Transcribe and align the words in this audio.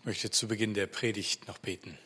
Ich 0.00 0.04
möchte 0.04 0.30
zu 0.30 0.46
Beginn 0.46 0.74
der 0.74 0.86
Predigt 0.86 1.48
noch 1.48 1.58
beten. 1.58 1.98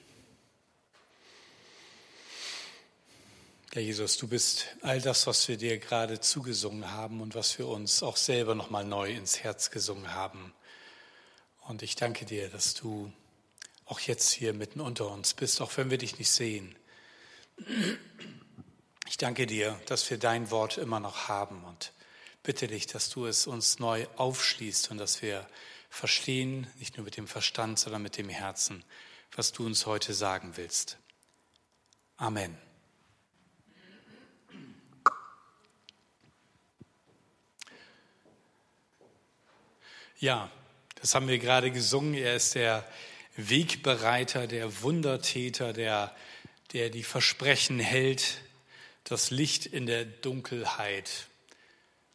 Herr 3.75 3.83
Jesus, 3.83 4.17
du 4.17 4.27
bist 4.29 4.67
all 4.81 5.01
das, 5.03 5.27
was 5.27 5.47
wir 5.47 5.59
dir 5.59 5.79
gerade 5.79 6.19
zugesungen 6.19 6.91
haben 6.91 7.21
und 7.21 7.35
was 7.35 7.59
wir 7.59 7.69
uns 7.69 8.03
auch 8.03 8.17
selber 8.17 8.55
noch 8.55 8.71
mal 8.71 8.85
neu 8.85 9.13
ins 9.13 9.41
Herz 9.45 9.71
gesungen 9.71 10.15
haben. 10.15 10.55
Und 11.69 11.83
ich 11.83 11.95
danke 11.95 12.25
dir, 12.25 12.49
dass 12.49 12.73
du 12.73 13.13
auch 13.85 14.01
jetzt 14.01 14.31
hier 14.31 14.55
mitten 14.55 14.81
unter 14.81 15.11
uns 15.11 15.35
bist, 15.35 15.61
auch 15.61 15.77
wenn 15.77 15.91
wir 15.91 15.99
dich 15.99 16.19
nicht 16.19 16.31
sehen. 16.31 16.75
Ich 19.07 19.19
danke 19.19 19.47
dir, 19.47 19.79
dass 19.85 20.09
wir 20.09 20.17
dein 20.17 20.51
Wort 20.51 20.79
immer 20.79 20.99
noch 20.99 21.29
haben 21.29 21.63
und 21.65 21.93
bitte 22.43 22.69
dich, 22.69 22.87
dass 22.87 23.11
du 23.11 23.27
es 23.27 23.47
uns 23.47 23.79
neu 23.79 24.07
aufschließt 24.17 24.91
und 24.91 24.97
dass 24.97 25.21
wir 25.21 25.47
verstehen, 25.93 26.67
nicht 26.79 26.97
nur 26.97 27.05
mit 27.05 27.19
dem 27.19 27.29
Verstand, 27.29 27.79
sondern 27.79 28.01
mit 28.01 28.17
dem 28.17 28.31
Herzen, 28.31 28.83
was 29.37 29.53
du 29.53 29.67
uns 29.67 29.85
heute 29.85 30.15
sagen 30.15 30.57
willst. 30.57 30.97
Amen. 32.17 32.57
Ja, 40.19 40.51
das 40.95 41.15
haben 41.15 41.29
wir 41.29 41.39
gerade 41.39 41.71
gesungen. 41.71 42.15
Er 42.15 42.37
ist 42.37 42.55
der 42.55 42.89
Wegbereiter, 43.37 44.47
der 44.47 44.81
Wundertäter, 44.81 45.75
der, 45.75 46.17
der 46.73 46.89
die 46.89 47.03
Versprechen 47.03 47.79
hält, 47.79 48.41
das 49.05 49.31
Licht 49.31 49.67
in 49.67 49.85
der 49.85 50.07
Dunkelheit. 50.07 51.27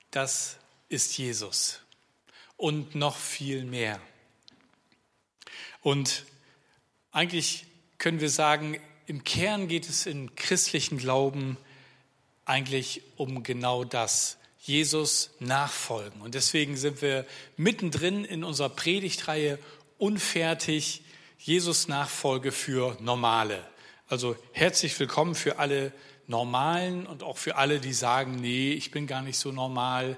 Das 0.10 0.58
ist 0.90 1.16
Jesus 1.20 1.82
und 2.58 2.96
noch 2.96 3.16
viel 3.16 3.64
mehr. 3.64 4.02
Und 5.82 6.26
eigentlich 7.12 7.66
können 7.98 8.20
wir 8.20 8.30
sagen, 8.30 8.80
im 9.06 9.24
Kern 9.24 9.68
geht 9.68 9.88
es 9.88 10.06
im 10.06 10.36
christlichen 10.36 10.98
Glauben 10.98 11.58
eigentlich 12.46 13.02
um 13.16 13.44
genau 13.44 13.84
das. 13.84 14.38
Jesus 14.60 15.32
nachfolgen. 15.40 16.22
Und 16.22 16.36
deswegen 16.36 16.76
sind 16.76 17.02
wir 17.02 17.26
mittendrin 17.56 18.26
in 18.26 18.44
unserer 18.44 18.68
Predigtreihe 18.68 19.60
unfertig 19.98 21.04
Jesus 21.38 21.88
Nachfolge 21.88 22.52
für 22.52 22.98
Normale. 23.00 23.66
Also 24.10 24.36
herzlich 24.52 25.00
willkommen 25.00 25.36
für 25.36 25.60
alle 25.60 25.94
Normalen 26.28 27.08
und 27.08 27.24
auch 27.24 27.38
für 27.38 27.56
alle, 27.56 27.80
die 27.80 27.94
sagen, 27.94 28.36
nee, 28.36 28.74
ich 28.74 28.92
bin 28.92 29.08
gar 29.08 29.22
nicht 29.22 29.38
so 29.38 29.54
normal. 29.54 30.18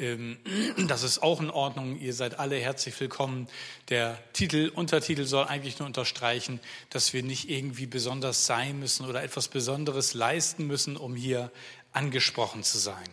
Ähm, 0.00 0.38
das 0.88 1.02
ist 1.02 1.22
auch 1.22 1.40
in 1.40 1.50
Ordnung. 1.50 2.00
Ihr 2.00 2.14
seid 2.14 2.38
alle 2.38 2.56
herzlich 2.56 2.98
willkommen. 2.98 3.46
Der 3.90 4.18
Titel, 4.32 4.72
Untertitel 4.74 5.24
soll 5.24 5.44
eigentlich 5.44 5.78
nur 5.78 5.86
unterstreichen, 5.86 6.58
dass 6.88 7.12
wir 7.12 7.22
nicht 7.22 7.48
irgendwie 7.48 7.86
besonders 7.86 8.46
sein 8.46 8.80
müssen 8.80 9.06
oder 9.06 9.22
etwas 9.22 9.48
Besonderes 9.48 10.14
leisten 10.14 10.66
müssen, 10.66 10.96
um 10.96 11.14
hier 11.14 11.52
angesprochen 11.92 12.62
zu 12.64 12.78
sein. 12.78 13.08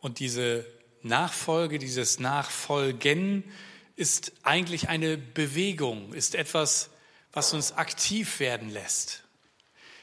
Und 0.00 0.18
diese 0.18 0.66
Nachfolge, 1.02 1.78
dieses 1.78 2.18
Nachfolgen 2.18 3.44
ist 3.94 4.32
eigentlich 4.42 4.88
eine 4.88 5.16
Bewegung, 5.16 6.12
ist 6.12 6.34
etwas, 6.34 6.90
was 7.32 7.52
uns 7.54 7.72
aktiv 7.72 8.40
werden 8.40 8.70
lässt. 8.70 9.22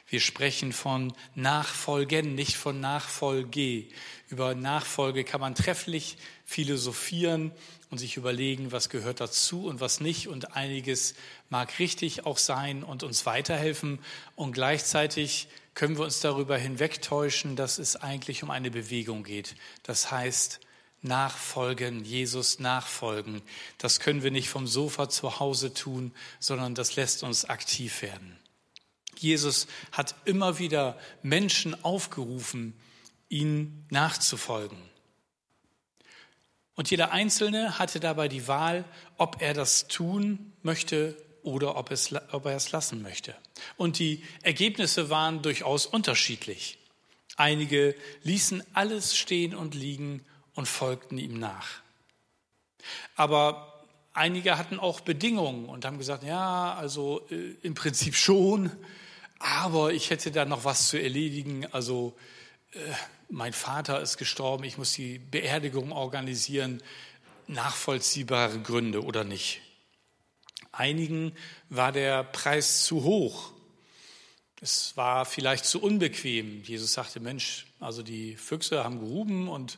Wir 0.10 0.20
sprechen 0.20 0.74
von 0.74 1.14
Nachfolgen, 1.36 2.34
nicht 2.34 2.56
von 2.56 2.80
Nachfolge. 2.80 3.86
Über 4.30 4.54
Nachfolge 4.54 5.24
kann 5.24 5.42
man 5.42 5.56
trefflich 5.56 6.18
philosophieren 6.46 7.52
und 7.90 7.98
sich 7.98 8.16
überlegen, 8.16 8.72
was 8.72 8.90
gehört 8.90 9.22
dazu 9.22 9.66
und 9.66 9.82
was 9.82 10.02
nicht. 10.02 10.28
Und 10.28 10.56
einiges 10.56 11.16
mag 11.50 11.80
richtig 11.80 12.28
auch 12.28 12.38
sein 12.38 12.84
und 12.84 13.02
uns 13.02 13.26
weiterhelfen. 13.26 13.98
Und 14.36 14.52
gleichzeitig 14.52 15.48
können 15.74 15.98
wir 15.98 16.04
uns 16.04 16.20
darüber 16.20 16.58
hinwegtäuschen, 16.58 17.56
dass 17.56 17.80
es 17.80 17.96
eigentlich 17.96 18.44
um 18.44 18.52
eine 18.52 18.70
Bewegung 18.70 19.24
geht. 19.24 19.56
Das 19.82 20.12
heißt, 20.12 20.60
nachfolgen, 21.02 22.06
Jesus 22.06 22.60
nachfolgen. 22.60 23.42
Das 23.80 24.00
können 24.00 24.22
wir 24.22 24.30
nicht 24.32 24.50
vom 24.50 24.68
Sofa 24.68 25.10
zu 25.10 25.40
Hause 25.40 25.74
tun, 25.74 26.14
sondern 26.40 26.76
das 26.76 26.96
lässt 26.96 27.24
uns 27.24 27.46
aktiv 27.46 28.04
werden. 28.04 28.38
Jesus 29.18 29.68
hat 29.92 30.14
immer 30.26 30.60
wieder 30.60 31.00
Menschen 31.24 31.84
aufgerufen, 31.84 32.74
ihm 33.30 33.86
nachzufolgen. 33.90 34.78
Und 36.76 36.90
jeder 36.92 37.12
Einzelne 37.12 37.78
hatte 37.78 38.00
dabei 38.00 38.28
die 38.28 38.48
Wahl, 38.48 38.86
ob 39.18 39.42
er 39.42 39.54
das 39.54 39.88
tun 39.88 40.54
möchte 40.62 41.18
oder 41.44 41.76
ob, 41.76 41.92
es, 41.92 42.14
ob 42.32 42.46
er 42.46 42.56
es 42.56 42.72
lassen 42.72 43.02
möchte. 43.02 43.36
Und 43.78 44.00
die 44.00 44.24
Ergebnisse 44.44 45.10
waren 45.10 45.42
durchaus 45.42 45.86
unterschiedlich. 45.86 46.78
Einige 47.36 47.96
ließen 48.24 48.64
alles 48.74 49.18
stehen 49.18 49.56
und 49.56 49.76
liegen 49.76 50.26
und 50.56 50.68
folgten 50.68 51.18
ihm 51.18 51.38
nach. 51.40 51.68
Aber 53.16 53.86
einige 54.14 54.58
hatten 54.58 54.80
auch 54.80 55.02
Bedingungen 55.02 55.66
und 55.66 55.86
haben 55.86 55.98
gesagt, 55.98 56.24
ja, 56.24 56.74
also 56.76 57.28
äh, 57.30 57.56
im 57.62 57.74
Prinzip 57.74 58.16
schon, 58.16 58.72
aber 59.40 59.94
ich 59.94 60.10
hätte 60.10 60.32
da 60.32 60.46
noch 60.46 60.66
was 60.66 60.90
zu 60.90 61.02
erledigen. 61.02 61.66
Also 61.72 62.16
äh, 62.72 62.80
mein 63.30 63.54
Vater 63.54 64.02
ist 64.02 64.18
gestorben, 64.18 64.64
ich 64.64 64.78
muss 64.78 64.94
die 64.94 65.20
Beerdigung 65.20 65.92
organisieren. 65.92 66.82
Nachvollziehbare 67.48 68.60
Gründe 68.60 69.04
oder 69.04 69.24
nicht. 69.24 69.62
Einigen 70.72 71.34
war 71.70 71.92
der 71.92 72.24
Preis 72.24 72.84
zu 72.84 73.04
hoch. 73.04 73.52
Es 74.62 74.98
war 74.98 75.26
vielleicht 75.26 75.66
zu 75.66 75.82
unbequem. 75.82 76.64
Jesus 76.64 76.94
sagte, 76.94 77.20
Mensch, 77.20 77.68
also 77.80 78.04
die 78.04 78.36
Füchse 78.36 78.84
haben 78.84 79.00
geruben 79.00 79.48
und 79.48 79.78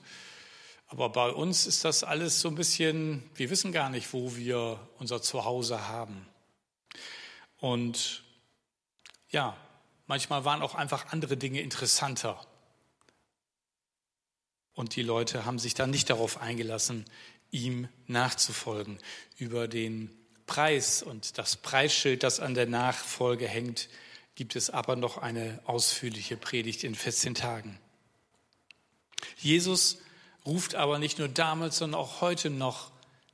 aber 0.88 1.08
bei 1.08 1.30
uns 1.30 1.68
ist 1.68 1.86
das 1.86 2.04
alles 2.04 2.42
so 2.42 2.50
ein 2.50 2.56
bisschen, 2.56 3.24
wir 3.36 3.50
wissen 3.50 3.72
gar 3.72 3.90
nicht, 3.90 4.12
wo 4.12 4.36
wir 4.36 4.78
unser 5.00 5.22
Zuhause 5.22 5.88
haben. 5.88 6.28
Und 7.60 8.24
ja, 9.30 9.56
manchmal 10.06 10.44
waren 10.44 10.62
auch 10.62 10.76
einfach 10.76 11.14
andere 11.14 11.38
Dinge 11.38 11.62
interessanter. 11.62 12.46
Und 14.82 14.96
die 14.96 15.04
Leute 15.04 15.46
haben 15.46 15.60
sich 15.60 15.76
dann 15.76 15.92
nicht 15.92 16.10
darauf 16.10 16.42
eingelassen, 16.42 17.06
ihm 17.52 17.88
nachzufolgen. 18.08 18.98
Über 19.38 19.68
den 19.68 20.10
Preis 20.48 21.04
und 21.04 21.38
das 21.38 21.56
Preisschild, 21.56 22.24
das 22.24 22.40
an 22.40 22.56
der 22.56 22.66
Nachfolge 22.66 23.48
hängt, 23.48 23.90
gibt 24.34 24.56
es 24.56 24.72
aber 24.72 24.96
noch 24.96 25.20
eine 25.20 25.60
ausführliche 25.66 26.36
Predigt 26.36 26.84
in 26.84 26.96
14 26.96 27.36
Tagen. 27.36 27.80
Jesus 29.38 30.00
ruft 30.48 30.74
aber 30.74 30.98
nicht 30.98 31.20
nur 31.20 31.28
damals, 31.28 31.78
sondern 31.78 32.02
auch 32.02 32.22
heute 32.22 32.50
noch 32.50 32.90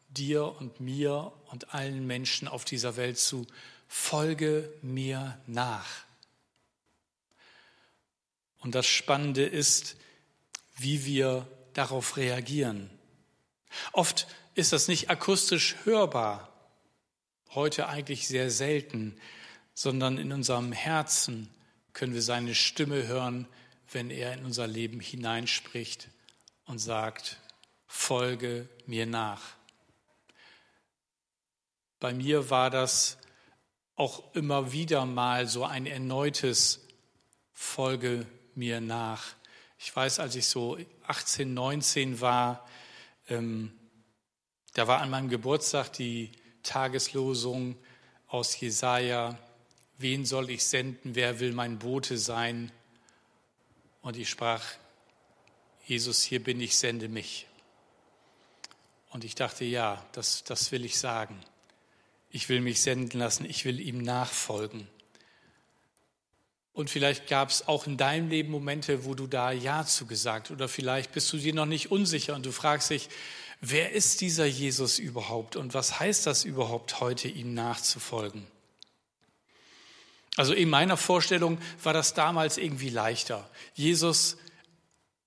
dir 0.10 0.54
und 0.60 0.82
mir 0.82 1.32
und 1.50 1.74
allen 1.74 2.06
Menschen 2.06 2.50
auf 2.50 2.66
dieser 2.66 2.98
Welt 2.98 3.20
zu, 3.20 3.48
folge 3.88 4.70
mir 4.82 5.40
nach. 5.48 5.88
Und 8.60 8.76
das 8.76 8.86
Spannende 8.86 9.46
ist, 9.46 9.96
wie 10.78 11.06
wir 11.06 11.48
darauf 11.74 12.18
reagieren. 12.18 12.90
Oft 13.92 14.28
ist 14.56 14.74
das 14.74 14.88
nicht 14.88 15.10
akustisch 15.10 15.76
hörbar, 15.84 16.52
heute 17.52 17.88
eigentlich 17.88 18.28
sehr 18.28 18.50
selten, 18.50 19.20
sondern 19.74 20.18
in 20.18 20.32
unserem 20.32 20.72
Herzen 20.72 21.50
können 21.94 22.14
wir 22.14 22.22
seine 22.22 22.56
Stimme 22.56 23.08
hören, 23.08 23.48
wenn 23.92 24.10
er 24.10 24.34
in 24.34 24.46
unser 24.46 24.68
Leben 24.68 25.00
hineinspricht 25.00 26.10
und 26.66 26.80
sagt, 26.80 27.38
folge 27.86 28.68
mir 28.86 29.06
nach. 29.06 29.42
Bei 32.00 32.14
mir 32.14 32.50
war 32.50 32.70
das 32.70 33.18
auch 33.96 34.36
immer 34.36 34.72
wieder 34.72 35.06
mal 35.06 35.48
so 35.48 35.66
ein 35.66 35.86
erneutes 35.88 36.86
Folge 37.54 38.28
mir 38.54 38.82
nach. 38.82 39.37
Ich 39.80 39.96
weiß, 39.96 40.20
als 40.20 40.36
ich 40.36 40.48
so 40.48 40.78
18, 41.06 41.54
19 41.54 42.20
war, 42.20 42.68
ähm, 43.30 43.72
da 44.74 44.88
war 44.88 45.02
an 45.02 45.10
meinem 45.10 45.30
Geburtstag 45.30 45.94
die 45.94 46.32
Tageslosung 46.64 47.78
aus 48.28 48.60
Jesaja: 48.60 49.38
Wen 49.98 50.26
soll 50.26 50.50
ich 50.50 50.66
senden? 50.66 51.16
Wer 51.16 51.40
will 51.40 51.54
mein 51.54 51.80
Bote 51.80 52.18
sein? 52.18 52.72
Und 54.02 54.18
ich 54.18 54.30
sprach: 54.30 54.64
Jesus, 55.86 56.24
hier 56.24 56.44
bin 56.44 56.60
ich, 56.60 56.76
sende 56.76 57.08
mich. 57.08 57.48
Und 59.12 59.24
ich 59.24 59.36
dachte: 59.36 59.66
Ja, 59.66 60.06
das, 60.12 60.44
das 60.44 60.72
will 60.72 60.86
ich 60.86 60.98
sagen. 60.98 61.40
Ich 62.30 62.50
will 62.50 62.62
mich 62.62 62.82
senden 62.82 63.20
lassen, 63.20 63.46
ich 63.46 63.66
will 63.66 63.80
ihm 63.80 64.00
nachfolgen. 64.00 64.88
Und 66.78 66.90
vielleicht 66.90 67.28
gab 67.28 67.50
es 67.50 67.68
auch 67.68 67.88
in 67.88 67.98
deinem 67.98 68.30
Leben 68.30 68.52
Momente, 68.52 69.04
wo 69.04 69.16
du 69.16 69.28
da 69.28 69.52
Ja 69.52 69.84
zu 69.84 70.06
gesagt 70.06 70.52
oder 70.52 70.70
vielleicht 70.70 71.12
bist 71.12 71.34
du 71.34 71.38
dir 71.38 71.54
noch 71.54 71.66
nicht 71.66 71.92
unsicher 71.92 72.36
und 72.36 72.46
du 72.46 72.52
fragst 72.52 72.92
dich, 72.92 73.10
Wer 73.60 73.92
ist 73.94 74.22
dieser 74.22 74.46
Jesus 74.46 75.00
überhaupt 75.00 75.56
und 75.56 75.74
was 75.74 76.00
heißt 76.00 76.28
das 76.28 76.46
überhaupt 76.46 77.00
heute, 77.00 77.28
ihm 77.28 77.54
nachzufolgen? 77.54 78.46
Also 80.36 80.54
in 80.54 80.70
meiner 80.70 80.98
Vorstellung 80.98 81.58
war 81.82 81.94
das 81.94 82.14
damals 82.14 82.60
irgendwie 82.60 82.90
leichter. 82.90 83.50
Jesus 83.74 84.38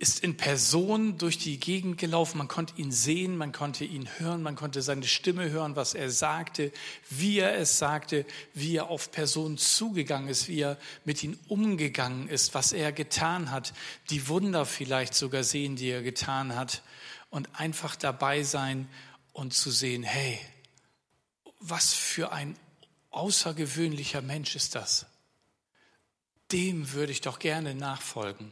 ist 0.00 0.24
in 0.24 0.38
Person 0.38 1.18
durch 1.18 1.36
die 1.36 1.60
Gegend 1.60 1.98
gelaufen. 1.98 2.38
Man 2.38 2.48
konnte 2.48 2.72
ihn 2.80 2.90
sehen, 2.90 3.36
man 3.36 3.52
konnte 3.52 3.84
ihn 3.84 4.08
hören, 4.18 4.42
man 4.42 4.56
konnte 4.56 4.80
seine 4.80 5.06
Stimme 5.06 5.50
hören, 5.50 5.76
was 5.76 5.92
er 5.92 6.10
sagte, 6.10 6.72
wie 7.10 7.38
er 7.38 7.58
es 7.58 7.78
sagte, 7.78 8.24
wie 8.54 8.76
er 8.76 8.88
auf 8.88 9.12
Personen 9.12 9.58
zugegangen 9.58 10.30
ist, 10.30 10.48
wie 10.48 10.62
er 10.62 10.78
mit 11.04 11.22
ihnen 11.22 11.38
umgegangen 11.48 12.28
ist, 12.28 12.54
was 12.54 12.72
er 12.72 12.92
getan 12.92 13.50
hat, 13.50 13.74
die 14.08 14.26
Wunder 14.26 14.64
vielleicht 14.64 15.14
sogar 15.14 15.44
sehen, 15.44 15.76
die 15.76 15.90
er 15.90 16.02
getan 16.02 16.56
hat 16.56 16.82
und 17.28 17.60
einfach 17.60 17.94
dabei 17.94 18.42
sein 18.42 18.88
und 19.34 19.52
zu 19.52 19.70
sehen, 19.70 20.02
hey, 20.02 20.38
was 21.58 21.92
für 21.92 22.32
ein 22.32 22.56
außergewöhnlicher 23.10 24.22
Mensch 24.22 24.56
ist 24.56 24.76
das? 24.76 25.04
Dem 26.52 26.92
würde 26.92 27.12
ich 27.12 27.20
doch 27.20 27.38
gerne 27.38 27.74
nachfolgen. 27.74 28.50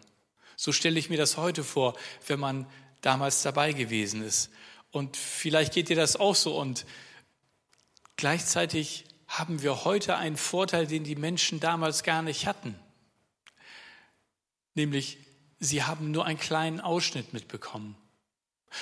So 0.61 0.73
stelle 0.73 0.99
ich 0.99 1.09
mir 1.09 1.17
das 1.17 1.37
heute 1.37 1.63
vor, 1.63 1.97
wenn 2.27 2.41
man 2.41 2.67
damals 3.01 3.43
dabei 3.43 3.73
gewesen 3.73 4.23
ist. 4.23 4.51
Und 4.91 5.17
vielleicht 5.17 5.73
geht 5.73 5.89
dir 5.89 5.95
das 5.95 6.17
auch 6.17 6.35
so. 6.35 6.59
Und 6.59 6.85
gleichzeitig 8.17 9.05
haben 9.29 9.63
wir 9.63 9.85
heute 9.85 10.17
einen 10.17 10.37
Vorteil, 10.37 10.89
den 10.89 11.05
die 11.05 11.15
Menschen 11.15 11.61
damals 11.61 12.03
gar 12.03 12.23
nicht 12.23 12.49
hatten. 12.49 12.75
Nämlich, 14.75 15.19
sie 15.61 15.85
haben 15.85 16.11
nur 16.11 16.27
einen 16.27 16.41
kleinen 16.41 16.81
Ausschnitt 16.81 17.33
mitbekommen. 17.33 17.97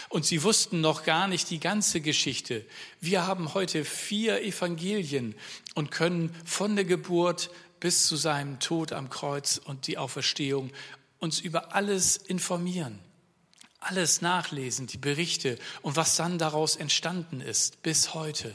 Und 0.09 0.25
sie 0.25 0.43
wussten 0.43 0.81
noch 0.81 1.05
gar 1.05 1.29
nicht 1.29 1.51
die 1.51 1.61
ganze 1.61 2.01
Geschichte. 2.01 2.65
Wir 3.03 3.27
haben 3.27 3.53
heute 3.53 3.85
vier 3.85 4.43
Evangelien 4.43 5.35
und 5.75 5.91
können 5.91 6.35
von 6.47 6.75
der 6.75 6.87
Geburt 6.87 7.51
bis 7.81 8.07
zu 8.07 8.17
seinem 8.17 8.61
Tod 8.61 8.93
am 8.93 9.11
Kreuz 9.11 9.59
und 9.59 9.87
die 9.87 9.99
Auferstehung 9.99 10.73
uns 11.27 11.41
über 11.41 11.75
alles 11.75 12.17
informieren, 12.17 13.01
alles 13.81 14.23
nachlesen, 14.23 14.87
die 14.87 14.97
Berichte 14.97 15.59
und 15.83 15.97
was 15.97 16.15
dann 16.15 16.39
daraus 16.39 16.77
entstanden 16.77 17.41
ist 17.41 17.83
bis 17.83 18.15
heute. 18.15 18.55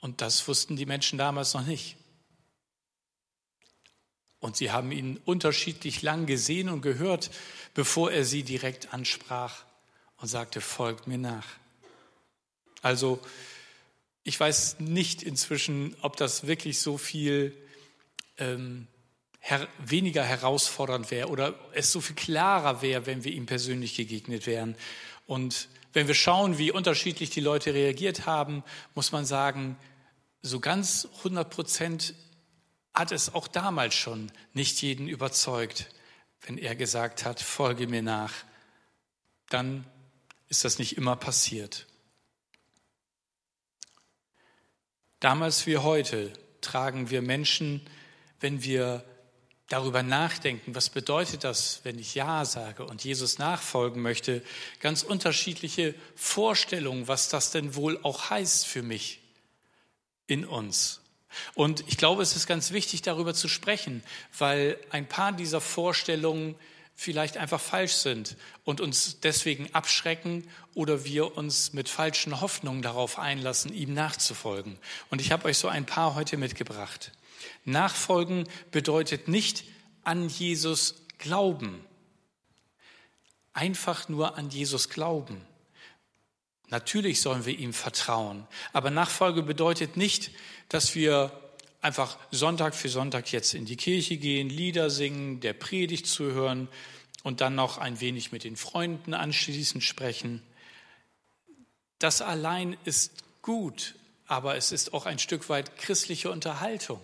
Und 0.00 0.20
das 0.20 0.46
wussten 0.46 0.76
die 0.76 0.84
Menschen 0.84 1.18
damals 1.18 1.54
noch 1.54 1.64
nicht. 1.64 1.96
Und 4.38 4.58
sie 4.58 4.70
haben 4.70 4.92
ihn 4.92 5.16
unterschiedlich 5.24 6.02
lang 6.02 6.26
gesehen 6.26 6.68
und 6.68 6.82
gehört, 6.82 7.30
bevor 7.72 8.12
er 8.12 8.26
sie 8.26 8.42
direkt 8.42 8.92
ansprach 8.92 9.64
und 10.18 10.28
sagte, 10.28 10.60
folgt 10.60 11.06
mir 11.06 11.16
nach. 11.16 11.46
Also 12.82 13.18
ich 14.24 14.38
weiß 14.38 14.78
nicht 14.80 15.22
inzwischen, 15.22 15.96
ob 16.02 16.18
das 16.18 16.46
wirklich 16.46 16.80
so 16.80 16.98
viel 16.98 17.56
ähm, 18.36 18.88
her 19.48 19.68
weniger 19.78 20.24
herausfordernd 20.24 21.12
wäre 21.12 21.28
oder 21.28 21.54
es 21.72 21.92
so 21.92 22.00
viel 22.00 22.16
klarer 22.16 22.82
wäre, 22.82 23.06
wenn 23.06 23.22
wir 23.22 23.32
ihm 23.32 23.46
persönlich 23.46 23.94
gegegnet 23.94 24.44
wären. 24.44 24.76
Und 25.24 25.68
wenn 25.92 26.08
wir 26.08 26.16
schauen, 26.16 26.58
wie 26.58 26.72
unterschiedlich 26.72 27.30
die 27.30 27.40
Leute 27.40 27.72
reagiert 27.72 28.26
haben, 28.26 28.64
muss 28.96 29.12
man 29.12 29.24
sagen, 29.24 29.78
so 30.42 30.58
ganz 30.58 31.08
100 31.18 31.48
Prozent 31.48 32.14
hat 32.92 33.12
es 33.12 33.34
auch 33.34 33.46
damals 33.46 33.94
schon 33.94 34.32
nicht 34.52 34.82
jeden 34.82 35.06
überzeugt, 35.06 35.90
wenn 36.40 36.58
er 36.58 36.74
gesagt 36.74 37.24
hat, 37.24 37.40
folge 37.40 37.86
mir 37.86 38.02
nach. 38.02 38.32
Dann 39.48 39.86
ist 40.48 40.64
das 40.64 40.80
nicht 40.80 40.96
immer 40.96 41.14
passiert. 41.14 41.86
Damals 45.20 45.66
wie 45.66 45.78
heute 45.78 46.32
tragen 46.60 47.10
wir 47.10 47.22
Menschen, 47.22 47.80
wenn 48.40 48.64
wir 48.64 49.04
darüber 49.68 50.02
nachdenken, 50.02 50.74
was 50.74 50.90
bedeutet 50.90 51.44
das, 51.44 51.80
wenn 51.82 51.98
ich 51.98 52.14
Ja 52.14 52.44
sage 52.44 52.84
und 52.84 53.02
Jesus 53.02 53.38
nachfolgen 53.38 54.00
möchte, 54.00 54.42
ganz 54.80 55.02
unterschiedliche 55.02 55.94
Vorstellungen, 56.14 57.08
was 57.08 57.28
das 57.28 57.50
denn 57.50 57.74
wohl 57.74 57.98
auch 58.02 58.30
heißt 58.30 58.66
für 58.66 58.82
mich 58.82 59.20
in 60.26 60.44
uns. 60.44 61.00
Und 61.54 61.84
ich 61.88 61.96
glaube, 61.96 62.22
es 62.22 62.36
ist 62.36 62.46
ganz 62.46 62.70
wichtig, 62.70 63.02
darüber 63.02 63.34
zu 63.34 63.48
sprechen, 63.48 64.02
weil 64.38 64.78
ein 64.90 65.06
paar 65.06 65.32
dieser 65.32 65.60
Vorstellungen 65.60 66.54
vielleicht 66.94 67.36
einfach 67.36 67.60
falsch 67.60 67.92
sind 67.92 68.36
und 68.64 68.80
uns 68.80 69.20
deswegen 69.20 69.68
abschrecken 69.74 70.48
oder 70.74 71.04
wir 71.04 71.36
uns 71.36 71.74
mit 71.74 71.90
falschen 71.90 72.40
Hoffnungen 72.40 72.80
darauf 72.80 73.18
einlassen, 73.18 73.74
ihm 73.74 73.92
nachzufolgen. 73.92 74.78
Und 75.10 75.20
ich 75.20 75.30
habe 75.30 75.44
euch 75.44 75.58
so 75.58 75.68
ein 75.68 75.84
paar 75.84 76.14
heute 76.14 76.38
mitgebracht. 76.38 77.12
Nachfolgen 77.64 78.48
bedeutet 78.70 79.28
nicht 79.28 79.64
an 80.04 80.28
Jesus 80.28 80.94
glauben. 81.18 81.84
Einfach 83.52 84.08
nur 84.08 84.36
an 84.36 84.50
Jesus 84.50 84.88
glauben. 84.88 85.40
Natürlich 86.68 87.20
sollen 87.20 87.46
wir 87.46 87.58
ihm 87.58 87.72
vertrauen. 87.72 88.46
Aber 88.72 88.90
Nachfolge 88.90 89.42
bedeutet 89.42 89.96
nicht, 89.96 90.30
dass 90.68 90.94
wir 90.94 91.32
einfach 91.80 92.18
Sonntag 92.32 92.74
für 92.74 92.88
Sonntag 92.88 93.30
jetzt 93.32 93.54
in 93.54 93.64
die 93.64 93.76
Kirche 93.76 94.16
gehen, 94.16 94.48
Lieder 94.48 94.90
singen, 94.90 95.40
der 95.40 95.52
Predigt 95.52 96.06
zuhören 96.06 96.68
und 97.22 97.40
dann 97.40 97.54
noch 97.54 97.78
ein 97.78 98.00
wenig 98.00 98.32
mit 98.32 98.44
den 98.44 98.56
Freunden 98.56 99.14
anschließend 99.14 99.82
sprechen. 99.82 100.42
Das 101.98 102.20
allein 102.20 102.76
ist 102.84 103.24
gut, 103.42 103.94
aber 104.26 104.56
es 104.56 104.72
ist 104.72 104.92
auch 104.92 105.06
ein 105.06 105.18
Stück 105.18 105.48
weit 105.48 105.78
christliche 105.78 106.30
Unterhaltung. 106.30 107.00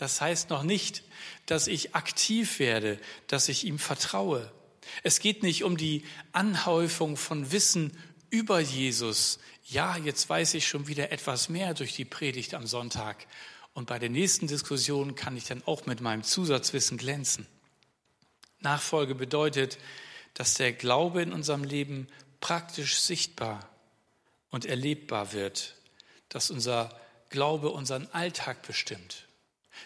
Das 0.00 0.22
heißt 0.22 0.48
noch 0.48 0.62
nicht, 0.62 1.02
dass 1.44 1.66
ich 1.66 1.94
aktiv 1.94 2.58
werde, 2.58 2.98
dass 3.26 3.50
ich 3.50 3.66
ihm 3.66 3.78
vertraue. 3.78 4.50
Es 5.02 5.20
geht 5.20 5.42
nicht 5.42 5.62
um 5.62 5.76
die 5.76 6.04
Anhäufung 6.32 7.18
von 7.18 7.52
Wissen 7.52 7.94
über 8.30 8.60
Jesus. 8.60 9.40
Ja, 9.66 9.98
jetzt 9.98 10.26
weiß 10.26 10.54
ich 10.54 10.66
schon 10.66 10.88
wieder 10.88 11.12
etwas 11.12 11.50
mehr 11.50 11.74
durch 11.74 11.94
die 11.94 12.06
Predigt 12.06 12.54
am 12.54 12.66
Sonntag. 12.66 13.26
Und 13.74 13.88
bei 13.88 13.98
der 13.98 14.08
nächsten 14.08 14.46
Diskussion 14.46 15.16
kann 15.16 15.36
ich 15.36 15.44
dann 15.44 15.62
auch 15.66 15.84
mit 15.84 16.00
meinem 16.00 16.22
Zusatzwissen 16.22 16.96
glänzen. 16.96 17.46
Nachfolge 18.60 19.14
bedeutet, 19.14 19.76
dass 20.32 20.54
der 20.54 20.72
Glaube 20.72 21.20
in 21.20 21.34
unserem 21.34 21.62
Leben 21.62 22.08
praktisch 22.40 23.00
sichtbar 23.00 23.68
und 24.48 24.64
erlebbar 24.64 25.34
wird, 25.34 25.74
dass 26.30 26.50
unser 26.50 26.98
Glaube 27.28 27.68
unseren 27.68 28.06
Alltag 28.12 28.66
bestimmt. 28.66 29.26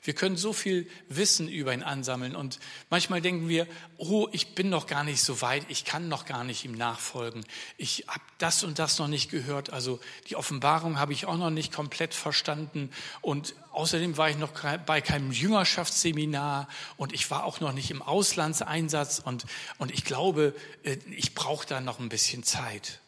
Wir 0.03 0.15
können 0.15 0.37
so 0.37 0.53
viel 0.53 0.89
Wissen 1.09 1.49
über 1.49 1.73
ihn 1.73 1.83
ansammeln 1.83 2.37
und 2.37 2.59
manchmal 2.91 3.21
denken 3.21 3.49
wir, 3.49 3.67
oh, 3.97 4.29
ich 4.33 4.55
bin 4.55 4.69
noch 4.69 4.87
gar 4.87 5.05
nicht 5.05 5.23
so 5.23 5.41
weit, 5.41 5.65
ich 5.69 5.85
kann 5.85 6.09
noch 6.09 6.27
gar 6.27 6.45
nicht 6.45 6.65
ihm 6.65 6.73
nachfolgen. 6.73 7.45
Ich 7.77 8.05
habe 8.09 8.23
das 8.39 8.65
und 8.65 8.79
das 8.79 8.99
noch 8.99 9.09
nicht 9.09 9.31
gehört, 9.31 9.71
also 9.71 10.01
die 10.29 10.37
Offenbarung 10.37 10.99
habe 10.99 11.13
ich 11.13 11.27
auch 11.27 11.37
noch 11.37 11.51
nicht 11.51 11.73
komplett 11.73 12.15
verstanden 12.15 12.91
und 13.21 13.55
außerdem 13.73 14.17
war 14.17 14.31
ich 14.31 14.39
noch 14.39 14.53
bei 14.87 15.01
keinem 15.01 15.33
Jüngerschaftsseminar 15.33 16.69
und 16.97 17.13
ich 17.13 17.31
war 17.31 17.45
auch 17.45 17.61
noch 17.61 17.73
nicht 17.73 17.91
im 17.91 18.03
Auslandseinsatz 18.03 19.19
und, 19.19 19.47
und 19.79 19.93
ich 19.93 20.05
glaube, 20.05 20.55
äh, 20.83 20.97
ich 21.11 21.35
brauche 21.35 21.67
da 21.67 21.81
noch 21.81 21.99
ein 21.99 22.09
bisschen 22.09 22.43
Zeit. 22.43 23.01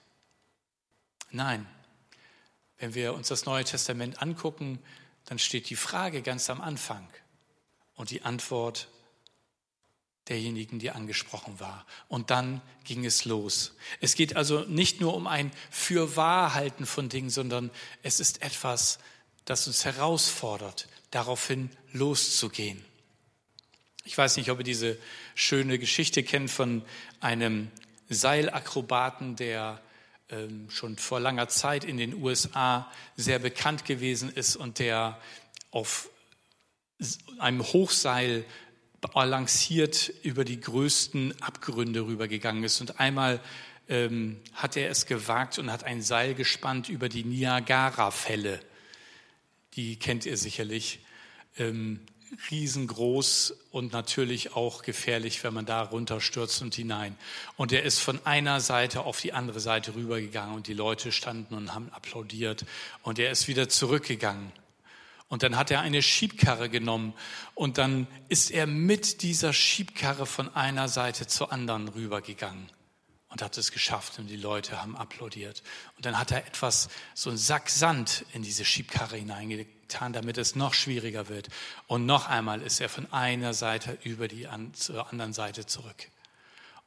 Nein, 1.30 1.66
wenn 2.78 2.94
wir 2.94 3.14
uns 3.14 3.28
das 3.28 3.46
Neue 3.46 3.64
Testament 3.64 4.22
angucken, 4.22 4.78
dann 5.26 5.38
steht 5.38 5.68
die 5.70 5.76
Frage 5.76 6.22
ganz 6.22 6.48
am 6.50 6.60
Anfang 6.60 7.06
und 7.94 8.10
die 8.10 8.22
Antwort 8.22 8.88
derjenigen, 10.28 10.78
die 10.78 10.90
angesprochen 10.90 11.60
war. 11.60 11.86
Und 12.08 12.30
dann 12.30 12.60
ging 12.84 13.04
es 13.04 13.24
los. 13.24 13.74
Es 14.00 14.14
geht 14.14 14.36
also 14.36 14.60
nicht 14.60 15.00
nur 15.00 15.14
um 15.14 15.26
ein 15.26 15.52
Fürwahrhalten 15.70 16.86
von 16.86 17.08
Dingen, 17.08 17.30
sondern 17.30 17.70
es 18.02 18.18
ist 18.18 18.42
etwas, 18.42 18.98
das 19.44 19.66
uns 19.66 19.84
herausfordert, 19.84 20.88
daraufhin 21.10 21.70
loszugehen. 21.92 22.84
Ich 24.04 24.16
weiß 24.16 24.36
nicht, 24.36 24.50
ob 24.50 24.58
ihr 24.58 24.64
diese 24.64 24.98
schöne 25.34 25.78
Geschichte 25.78 26.22
kennt 26.22 26.50
von 26.50 26.84
einem 27.20 27.70
Seilakrobaten, 28.08 29.36
der 29.36 29.80
schon 30.68 30.96
vor 30.96 31.20
langer 31.20 31.48
Zeit 31.48 31.84
in 31.84 31.98
den 31.98 32.14
USA 32.14 32.90
sehr 33.16 33.38
bekannt 33.38 33.84
gewesen 33.84 34.28
ist 34.28 34.56
und 34.56 34.78
der 34.80 35.20
auf 35.70 36.08
einem 37.38 37.62
Hochseil 37.62 38.44
balanciert 39.00 40.12
über 40.22 40.44
die 40.44 40.60
größten 40.60 41.40
Abgründe 41.42 42.06
rübergegangen 42.06 42.64
ist. 42.64 42.80
Und 42.80 42.98
einmal 42.98 43.40
ähm, 43.88 44.40
hat 44.54 44.76
er 44.76 44.90
es 44.90 45.06
gewagt 45.06 45.58
und 45.58 45.70
hat 45.70 45.84
ein 45.84 46.02
Seil 46.02 46.34
gespannt 46.34 46.88
über 46.88 47.08
die 47.08 47.24
Niagara-Fälle. 47.24 48.60
Die 49.74 49.98
kennt 49.98 50.26
ihr 50.26 50.36
sicherlich. 50.36 51.00
Ähm, 51.58 52.00
riesengroß 52.50 53.54
und 53.70 53.92
natürlich 53.92 54.54
auch 54.54 54.82
gefährlich, 54.82 55.42
wenn 55.44 55.54
man 55.54 55.66
da 55.66 55.82
runterstürzt 55.82 56.62
und 56.62 56.74
hinein. 56.74 57.16
Und 57.56 57.72
er 57.72 57.82
ist 57.82 57.98
von 57.98 58.24
einer 58.24 58.60
Seite 58.60 59.02
auf 59.02 59.20
die 59.20 59.32
andere 59.32 59.60
Seite 59.60 59.94
rübergegangen 59.94 60.54
und 60.54 60.66
die 60.66 60.74
Leute 60.74 61.12
standen 61.12 61.54
und 61.54 61.74
haben 61.74 61.90
applaudiert 61.92 62.64
und 63.02 63.18
er 63.18 63.30
ist 63.30 63.48
wieder 63.48 63.68
zurückgegangen. 63.68 64.52
Und 65.28 65.42
dann 65.42 65.56
hat 65.56 65.70
er 65.70 65.80
eine 65.80 66.02
Schiebkarre 66.02 66.68
genommen 66.68 67.12
und 67.54 67.78
dann 67.78 68.06
ist 68.28 68.50
er 68.50 68.66
mit 68.66 69.22
dieser 69.22 69.52
Schiebkarre 69.52 70.24
von 70.24 70.54
einer 70.54 70.88
Seite 70.88 71.26
zur 71.26 71.52
anderen 71.52 71.88
rübergegangen 71.88 72.75
und 73.28 73.42
hat 73.42 73.58
es 73.58 73.72
geschafft 73.72 74.18
und 74.18 74.28
die 74.28 74.36
Leute 74.36 74.80
haben 74.80 74.96
applaudiert. 74.96 75.62
Und 75.96 76.06
dann 76.06 76.18
hat 76.18 76.30
er 76.30 76.46
etwas, 76.46 76.88
so 77.14 77.30
einen 77.30 77.38
Sack 77.38 77.68
Sand 77.70 78.24
in 78.32 78.42
diese 78.42 78.64
Schiebkarre 78.64 79.16
hineingetan, 79.16 80.12
damit 80.12 80.38
es 80.38 80.54
noch 80.54 80.74
schwieriger 80.74 81.28
wird. 81.28 81.48
Und 81.86 82.06
noch 82.06 82.28
einmal 82.28 82.62
ist 82.62 82.80
er 82.80 82.88
von 82.88 83.12
einer 83.12 83.52
Seite 83.52 83.98
über 84.04 84.28
die 84.28 84.46
an, 84.46 84.72
zur 84.74 85.10
anderen 85.10 85.32
Seite 85.32 85.66
zurück. 85.66 86.08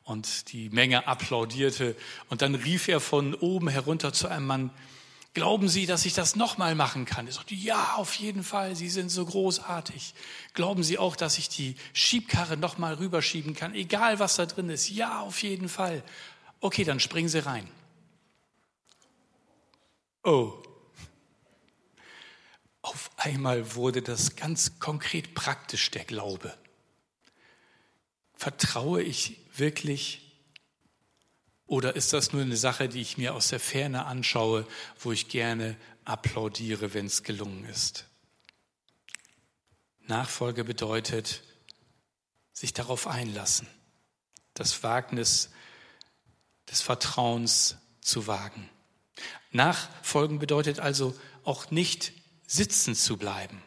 Und 0.06 0.52
die 0.54 0.70
Menge 0.70 1.08
applaudierte 1.08 1.96
und 2.30 2.42
dann 2.42 2.56
rief 2.56 2.88
er 2.88 3.00
von 3.00 3.36
oben 3.36 3.68
herunter 3.68 4.12
zu 4.12 4.28
einem 4.28 4.48
Mann, 4.48 4.72
Glauben 5.36 5.70
Sie, 5.70 5.86
dass 5.86 6.06
ich 6.06 6.14
das 6.14 6.36
nochmal 6.36 6.74
machen 6.74 7.06
kann? 7.06 7.28
Er 7.28 7.34
sagte, 7.34 7.54
ja, 7.54 7.96
auf 7.96 8.16
jeden 8.16 8.44
Fall, 8.44 8.76
Sie 8.76 8.90
sind 8.90 9.10
so 9.10 9.26
großartig. 9.26 10.16
Glauben 10.54 10.84
Sie 10.84 10.98
auch, 10.98 11.16
dass 11.16 11.38
ich 11.38 11.50
die 11.50 11.76
Schiebkarre 11.94 12.58
nochmal 12.58 12.96
rüberschieben 12.96 13.54
kann, 13.54 13.76
egal 13.76 14.20
was 14.20 14.36
da 14.36 14.48
drin 14.48 14.70
ist? 14.70 14.90
Ja, 14.90 15.22
auf 15.22 15.44
jeden 15.44 15.70
Fall. 15.70 16.04
Okay, 16.62 16.84
dann 16.84 17.00
springen 17.00 17.30
Sie 17.30 17.46
rein. 17.46 17.70
Oh. 20.24 20.54
Auf 22.82 23.12
einmal 23.18 23.76
wurde 23.76 24.02
das 24.02 24.36
ganz 24.36 24.80
konkret 24.80 25.36
praktisch, 25.36 25.92
der 25.92 26.06
Glaube. 26.06 26.58
Vertraue 28.34 29.04
ich 29.04 29.38
wirklich 29.56 30.29
oder 31.70 31.96
ist 31.96 32.14
das 32.14 32.34
nur 32.34 32.42
eine 32.42 32.58
Sache, 32.58 32.90
die 32.90 33.00
ich 33.00 33.20
mir 33.20 33.36
aus 33.36 33.50
der 33.50 33.60
Ferne 33.60 34.08
anschaue, 34.08 34.66
wo 35.00 35.12
ich 35.12 35.30
gerne 35.30 35.78
applaudiere, 36.04 36.96
wenn 36.96 37.06
es 37.06 37.22
gelungen 37.22 37.64
ist? 37.66 38.06
Nachfolge 40.08 40.64
bedeutet, 40.64 41.44
sich 42.54 42.74
darauf 42.74 43.06
einlassen, 43.06 43.68
das 44.56 44.82
Wagnis 44.82 45.52
des 46.72 46.82
Vertrauens 46.82 47.78
zu 48.02 48.26
wagen. 48.26 48.68
Nachfolgen 49.52 50.40
bedeutet 50.40 50.80
also 50.80 51.16
auch 51.44 51.70
nicht 51.70 52.14
sitzen 52.48 52.96
zu 52.96 53.18
bleiben. 53.18 53.62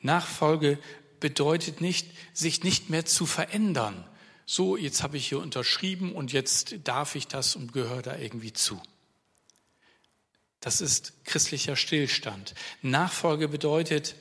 Nachfolge 0.00 0.78
bedeutet 1.18 1.80
nicht, 1.80 2.08
sich 2.34 2.62
nicht 2.62 2.88
mehr 2.88 3.04
zu 3.04 3.26
verändern, 3.26 4.08
so, 4.50 4.78
jetzt 4.78 5.02
habe 5.02 5.18
ich 5.18 5.28
hier 5.28 5.40
unterschrieben 5.40 6.14
und 6.14 6.32
jetzt 6.32 6.76
darf 6.84 7.16
ich 7.16 7.28
das 7.28 7.54
und 7.54 7.74
gehöre 7.74 8.00
da 8.00 8.16
irgendwie 8.16 8.54
zu. 8.54 8.80
Das 10.60 10.80
ist 10.80 11.22
christlicher 11.26 11.76
Stillstand. 11.76 12.54
Nachfolge 12.80 13.48
bedeutet, 13.48 14.14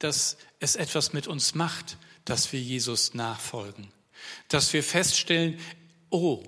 dass 0.00 0.38
es 0.58 0.74
etwas 0.74 1.12
mit 1.12 1.28
uns 1.28 1.54
macht, 1.54 1.98
dass 2.24 2.52
wir 2.52 2.60
Jesus 2.60 3.14
nachfolgen. 3.14 3.92
Dass 4.48 4.72
wir 4.72 4.82
feststellen, 4.82 5.60
oh, 6.10 6.42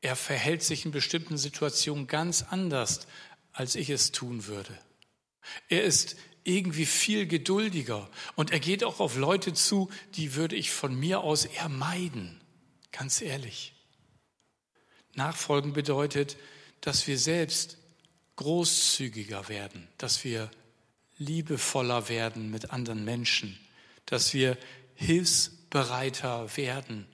er 0.00 0.14
verhält 0.14 0.62
sich 0.62 0.84
in 0.84 0.92
bestimmten 0.92 1.38
Situationen 1.38 2.06
ganz 2.06 2.44
anders, 2.48 3.08
als 3.52 3.74
ich 3.74 3.90
es 3.90 4.12
tun 4.12 4.46
würde. 4.46 4.78
Er 5.68 5.82
ist 5.82 6.14
irgendwie 6.48 6.86
viel 6.86 7.26
geduldiger. 7.26 8.08
Und 8.34 8.50
er 8.50 8.60
geht 8.60 8.82
auch 8.82 9.00
auf 9.00 9.16
Leute 9.16 9.52
zu, 9.52 9.90
die 10.14 10.34
würde 10.34 10.56
ich 10.56 10.70
von 10.70 10.98
mir 10.98 11.20
aus 11.20 11.44
eher 11.44 11.68
meiden. 11.68 12.40
Ganz 12.90 13.20
ehrlich. 13.20 13.74
Nachfolgen 15.14 15.74
bedeutet, 15.74 16.36
dass 16.80 17.06
wir 17.06 17.18
selbst 17.18 17.76
großzügiger 18.36 19.48
werden, 19.48 19.88
dass 19.98 20.24
wir 20.24 20.50
liebevoller 21.18 22.08
werden 22.08 22.50
mit 22.50 22.70
anderen 22.70 23.04
Menschen, 23.04 23.58
dass 24.06 24.32
wir 24.32 24.56
hilfsbereiter 24.94 26.56
werden, 26.56 27.06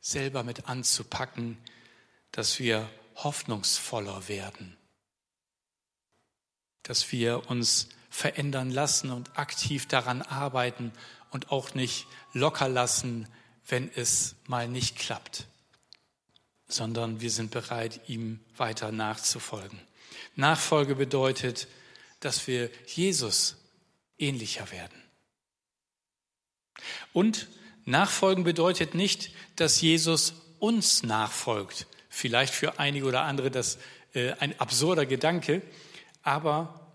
selber 0.00 0.42
mit 0.42 0.68
anzupacken, 0.68 1.58
dass 2.32 2.58
wir 2.60 2.88
hoffnungsvoller 3.16 4.28
werden, 4.28 4.76
dass 6.84 7.10
wir 7.12 7.50
uns 7.50 7.88
verändern 8.10 8.70
lassen 8.70 9.10
und 9.10 9.38
aktiv 9.38 9.86
daran 9.86 10.20
arbeiten 10.22 10.92
und 11.30 11.50
auch 11.50 11.74
nicht 11.74 12.06
locker 12.32 12.68
lassen, 12.68 13.28
wenn 13.66 13.90
es 13.94 14.34
mal 14.46 14.68
nicht 14.68 14.96
klappt, 14.96 15.46
sondern 16.68 17.20
wir 17.20 17.30
sind 17.30 17.52
bereit, 17.52 18.00
ihm 18.08 18.40
weiter 18.56 18.92
nachzufolgen. 18.92 19.80
Nachfolge 20.34 20.96
bedeutet, 20.96 21.68
dass 22.18 22.46
wir 22.46 22.68
Jesus 22.86 23.56
ähnlicher 24.18 24.70
werden. 24.70 25.00
Und 27.12 27.48
Nachfolgen 27.84 28.44
bedeutet 28.44 28.94
nicht, 28.94 29.30
dass 29.56 29.80
Jesus 29.80 30.34
uns 30.58 31.02
nachfolgt. 31.02 31.86
Vielleicht 32.08 32.54
für 32.54 32.78
einige 32.78 33.06
oder 33.06 33.22
andere 33.22 33.50
das 33.50 33.78
äh, 34.14 34.32
ein 34.32 34.58
absurder 34.60 35.06
Gedanke, 35.06 35.62
aber 36.22 36.89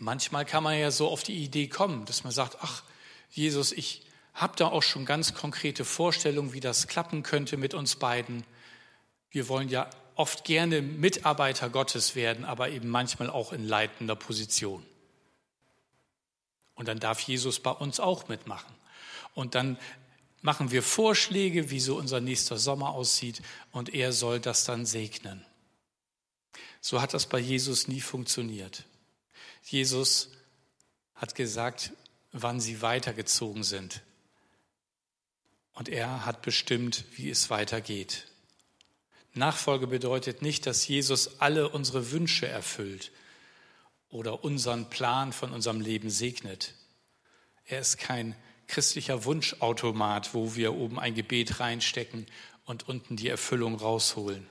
Manchmal 0.00 0.46
kann 0.46 0.64
man 0.64 0.78
ja 0.78 0.90
so 0.90 1.08
auf 1.08 1.22
die 1.22 1.44
Idee 1.44 1.68
kommen, 1.68 2.06
dass 2.06 2.24
man 2.24 2.32
sagt, 2.32 2.56
ach 2.62 2.82
Jesus, 3.30 3.70
ich 3.70 4.00
habe 4.32 4.56
da 4.56 4.68
auch 4.68 4.82
schon 4.82 5.04
ganz 5.04 5.34
konkrete 5.34 5.84
Vorstellungen, 5.84 6.54
wie 6.54 6.60
das 6.60 6.88
klappen 6.88 7.22
könnte 7.22 7.58
mit 7.58 7.74
uns 7.74 7.96
beiden. 7.96 8.44
Wir 9.30 9.48
wollen 9.48 9.68
ja 9.68 9.90
oft 10.14 10.44
gerne 10.44 10.80
Mitarbeiter 10.80 11.68
Gottes 11.68 12.14
werden, 12.14 12.46
aber 12.46 12.70
eben 12.70 12.88
manchmal 12.88 13.28
auch 13.28 13.52
in 13.52 13.62
leitender 13.62 14.16
Position. 14.16 14.86
Und 16.74 16.88
dann 16.88 16.98
darf 16.98 17.20
Jesus 17.20 17.60
bei 17.60 17.70
uns 17.70 18.00
auch 18.00 18.28
mitmachen. 18.28 18.74
Und 19.34 19.54
dann 19.54 19.76
machen 20.40 20.70
wir 20.70 20.82
Vorschläge, 20.82 21.68
wie 21.68 21.80
so 21.80 21.98
unser 21.98 22.22
nächster 22.22 22.56
Sommer 22.56 22.94
aussieht, 22.94 23.42
und 23.70 23.92
er 23.92 24.14
soll 24.14 24.40
das 24.40 24.64
dann 24.64 24.86
segnen. 24.86 25.44
So 26.80 27.02
hat 27.02 27.12
das 27.12 27.26
bei 27.26 27.38
Jesus 27.38 27.86
nie 27.86 28.00
funktioniert. 28.00 28.86
Jesus 29.62 30.30
hat 31.14 31.34
gesagt, 31.34 31.92
wann 32.32 32.60
sie 32.60 32.82
weitergezogen 32.82 33.62
sind. 33.62 34.02
Und 35.72 35.88
er 35.88 36.26
hat 36.26 36.42
bestimmt, 36.42 37.04
wie 37.16 37.30
es 37.30 37.50
weitergeht. 37.50 38.26
Nachfolge 39.34 39.86
bedeutet 39.86 40.42
nicht, 40.42 40.66
dass 40.66 40.86
Jesus 40.86 41.40
alle 41.40 41.68
unsere 41.68 42.10
Wünsche 42.10 42.48
erfüllt 42.48 43.12
oder 44.08 44.44
unseren 44.44 44.90
Plan 44.90 45.32
von 45.32 45.52
unserem 45.52 45.80
Leben 45.80 46.10
segnet. 46.10 46.74
Er 47.64 47.80
ist 47.80 47.98
kein 47.98 48.34
christlicher 48.66 49.24
Wunschautomat, 49.24 50.34
wo 50.34 50.54
wir 50.56 50.74
oben 50.74 50.98
ein 50.98 51.14
Gebet 51.14 51.60
reinstecken 51.60 52.26
und 52.64 52.88
unten 52.88 53.16
die 53.16 53.28
Erfüllung 53.28 53.76
rausholen. 53.76 54.46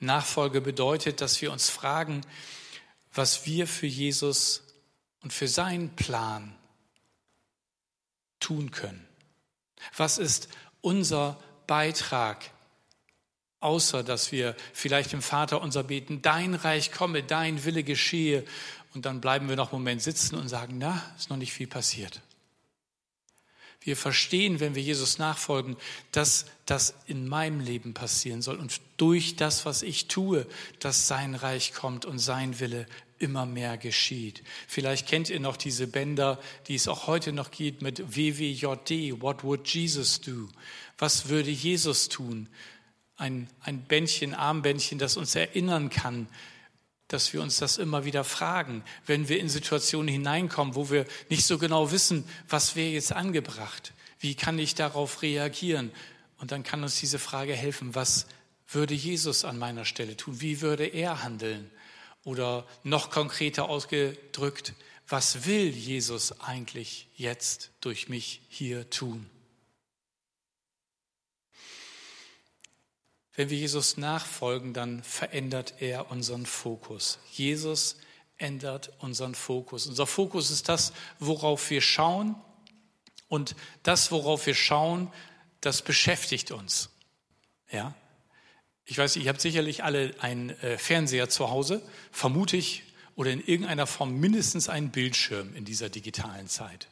Nachfolge 0.00 0.60
bedeutet, 0.60 1.20
dass 1.20 1.40
wir 1.40 1.52
uns 1.52 1.70
fragen, 1.70 2.20
was 3.14 3.46
wir 3.46 3.66
für 3.66 3.86
Jesus 3.86 4.64
und 5.22 5.32
für 5.32 5.48
seinen 5.48 5.94
Plan 5.96 6.54
tun 8.40 8.70
können. 8.70 9.06
Was 9.96 10.18
ist 10.18 10.48
unser 10.80 11.40
Beitrag, 11.66 12.50
außer 13.60 14.02
dass 14.02 14.32
wir 14.32 14.54
vielleicht 14.72 15.12
im 15.12 15.22
Vater 15.22 15.62
unser 15.62 15.82
beten, 15.82 16.20
dein 16.20 16.54
Reich 16.54 16.92
komme, 16.92 17.22
dein 17.22 17.64
Wille 17.64 17.84
geschehe, 17.84 18.44
und 18.94 19.06
dann 19.06 19.20
bleiben 19.20 19.48
wir 19.48 19.56
noch 19.56 19.72
einen 19.72 19.82
Moment 19.82 20.02
sitzen 20.02 20.36
und 20.36 20.48
sagen, 20.48 20.78
na, 20.78 21.02
ist 21.16 21.28
noch 21.28 21.36
nicht 21.36 21.52
viel 21.52 21.66
passiert. 21.66 22.20
Wir 23.84 23.98
verstehen, 23.98 24.60
wenn 24.60 24.74
wir 24.74 24.82
Jesus 24.82 25.18
nachfolgen, 25.18 25.76
dass 26.10 26.46
das 26.64 26.94
in 27.06 27.28
meinem 27.28 27.60
Leben 27.60 27.92
passieren 27.92 28.40
soll 28.40 28.56
und 28.56 28.80
durch 28.96 29.36
das, 29.36 29.66
was 29.66 29.82
ich 29.82 30.08
tue, 30.08 30.46
dass 30.80 31.06
sein 31.06 31.34
Reich 31.34 31.74
kommt 31.74 32.06
und 32.06 32.18
sein 32.18 32.58
Wille 32.60 32.86
immer 33.18 33.44
mehr 33.44 33.76
geschieht. 33.76 34.42
Vielleicht 34.66 35.06
kennt 35.06 35.28
ihr 35.28 35.38
noch 35.38 35.58
diese 35.58 35.86
Bänder, 35.86 36.40
die 36.66 36.74
es 36.74 36.88
auch 36.88 37.06
heute 37.06 37.32
noch 37.32 37.50
gibt 37.50 37.82
mit 37.82 38.16
WWJD, 38.16 39.20
What 39.20 39.44
would 39.44 39.68
Jesus 39.68 40.20
do? 40.20 40.48
Was 40.96 41.28
würde 41.28 41.50
Jesus 41.50 42.08
tun? 42.08 42.48
Ein, 43.16 43.48
ein 43.60 43.84
Bändchen, 43.84 44.34
Armbändchen, 44.34 44.98
das 44.98 45.18
uns 45.18 45.34
erinnern 45.34 45.90
kann, 45.90 46.26
dass 47.08 47.32
wir 47.32 47.42
uns 47.42 47.58
das 47.58 47.76
immer 47.76 48.04
wieder 48.04 48.24
fragen, 48.24 48.82
wenn 49.06 49.28
wir 49.28 49.38
in 49.38 49.48
Situationen 49.48 50.08
hineinkommen, 50.08 50.74
wo 50.74 50.90
wir 50.90 51.06
nicht 51.28 51.44
so 51.44 51.58
genau 51.58 51.90
wissen, 51.90 52.24
was 52.48 52.76
wäre 52.76 52.90
jetzt 52.90 53.12
angebracht, 53.12 53.92
wie 54.18 54.34
kann 54.34 54.58
ich 54.58 54.74
darauf 54.74 55.22
reagieren. 55.22 55.92
Und 56.38 56.52
dann 56.52 56.62
kann 56.62 56.82
uns 56.82 56.98
diese 57.00 57.18
Frage 57.18 57.54
helfen, 57.54 57.94
was 57.94 58.26
würde 58.66 58.94
Jesus 58.94 59.44
an 59.44 59.58
meiner 59.58 59.84
Stelle 59.84 60.16
tun, 60.16 60.40
wie 60.40 60.60
würde 60.60 60.86
er 60.86 61.22
handeln? 61.22 61.70
Oder 62.24 62.66
noch 62.82 63.10
konkreter 63.10 63.68
ausgedrückt, 63.68 64.72
was 65.06 65.44
will 65.44 65.68
Jesus 65.68 66.40
eigentlich 66.40 67.08
jetzt 67.14 67.70
durch 67.80 68.08
mich 68.08 68.40
hier 68.48 68.88
tun? 68.88 69.28
Wenn 73.36 73.50
wir 73.50 73.58
Jesus 73.58 73.96
nachfolgen, 73.96 74.74
dann 74.74 75.02
verändert 75.02 75.74
er 75.80 76.10
unseren 76.10 76.46
Fokus. 76.46 77.18
Jesus 77.32 77.96
ändert 78.36 78.92
unseren 78.98 79.34
Fokus. 79.34 79.86
Unser 79.86 80.06
Fokus 80.06 80.50
ist 80.50 80.68
das, 80.68 80.92
worauf 81.18 81.70
wir 81.70 81.80
schauen. 81.80 82.36
Und 83.28 83.56
das, 83.82 84.12
worauf 84.12 84.46
wir 84.46 84.54
schauen, 84.54 85.10
das 85.60 85.82
beschäftigt 85.82 86.52
uns. 86.52 86.90
Ja? 87.70 87.94
Ich 88.84 88.98
weiß, 88.98 89.16
ihr 89.16 89.28
habt 89.28 89.40
sicherlich 89.40 89.82
alle 89.82 90.14
einen 90.20 90.50
äh, 90.50 90.78
Fernseher 90.78 91.28
zu 91.28 91.50
Hause, 91.50 91.82
vermute 92.12 92.56
ich, 92.56 92.84
oder 93.16 93.30
in 93.30 93.44
irgendeiner 93.44 93.86
Form 93.86 94.18
mindestens 94.18 94.68
einen 94.68 94.90
Bildschirm 94.90 95.54
in 95.54 95.64
dieser 95.64 95.88
digitalen 95.88 96.48
Zeit. 96.48 96.88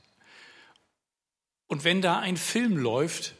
Und 1.66 1.84
wenn 1.84 2.00
da 2.00 2.18
ein 2.18 2.36
Film 2.36 2.76
läuft, 2.76 3.34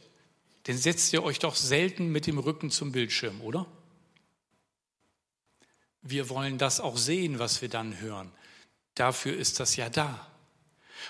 dann 0.63 0.77
setzt 0.77 1.11
ihr 1.13 1.23
euch 1.23 1.39
doch 1.39 1.55
selten 1.55 2.11
mit 2.11 2.27
dem 2.27 2.37
Rücken 2.37 2.71
zum 2.71 2.91
Bildschirm, 2.91 3.41
oder? 3.41 3.65
Wir 6.01 6.29
wollen 6.29 6.57
das 6.57 6.79
auch 6.79 6.97
sehen, 6.97 7.39
was 7.39 7.61
wir 7.61 7.69
dann 7.69 7.99
hören. 7.99 8.31
Dafür 8.95 9.35
ist 9.35 9.59
das 9.59 9.75
ja 9.75 9.89
da. 9.89 10.27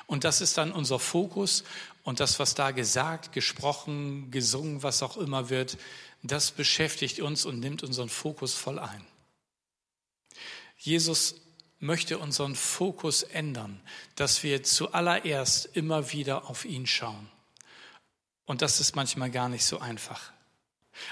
Und 0.08 0.24
das 0.24 0.42
ist 0.42 0.58
dann 0.58 0.72
unser 0.72 1.00
Fokus 1.00 1.64
und 2.04 2.20
das, 2.20 2.40
was 2.40 2.56
da 2.56 2.72
gesagt, 2.72 3.32
gesprochen, 3.32 4.32
gesungen, 4.32 4.84
was 4.84 5.04
auch 5.04 5.18
immer 5.18 5.50
wird, 5.50 5.78
das 6.24 6.52
beschäftigt 6.52 7.20
uns 7.20 7.46
und 7.46 7.60
nimmt 7.60 7.84
unseren 7.84 8.10
Fokus 8.10 8.54
voll 8.54 8.80
ein. 8.80 9.06
Jesus 10.78 11.36
möchte 11.80 12.18
unseren 12.18 12.56
Fokus 12.56 13.24
ändern, 13.24 13.82
dass 14.16 14.44
wir 14.44 14.64
zuallererst 14.64 15.66
immer 15.76 16.12
wieder 16.12 16.50
auf 16.50 16.66
ihn 16.66 16.88
schauen. 16.88 17.30
Und 18.46 18.62
das 18.62 18.80
ist 18.80 18.96
manchmal 18.96 19.32
gar 19.32 19.50
nicht 19.50 19.66
so 19.66 19.80
einfach. 19.80 20.32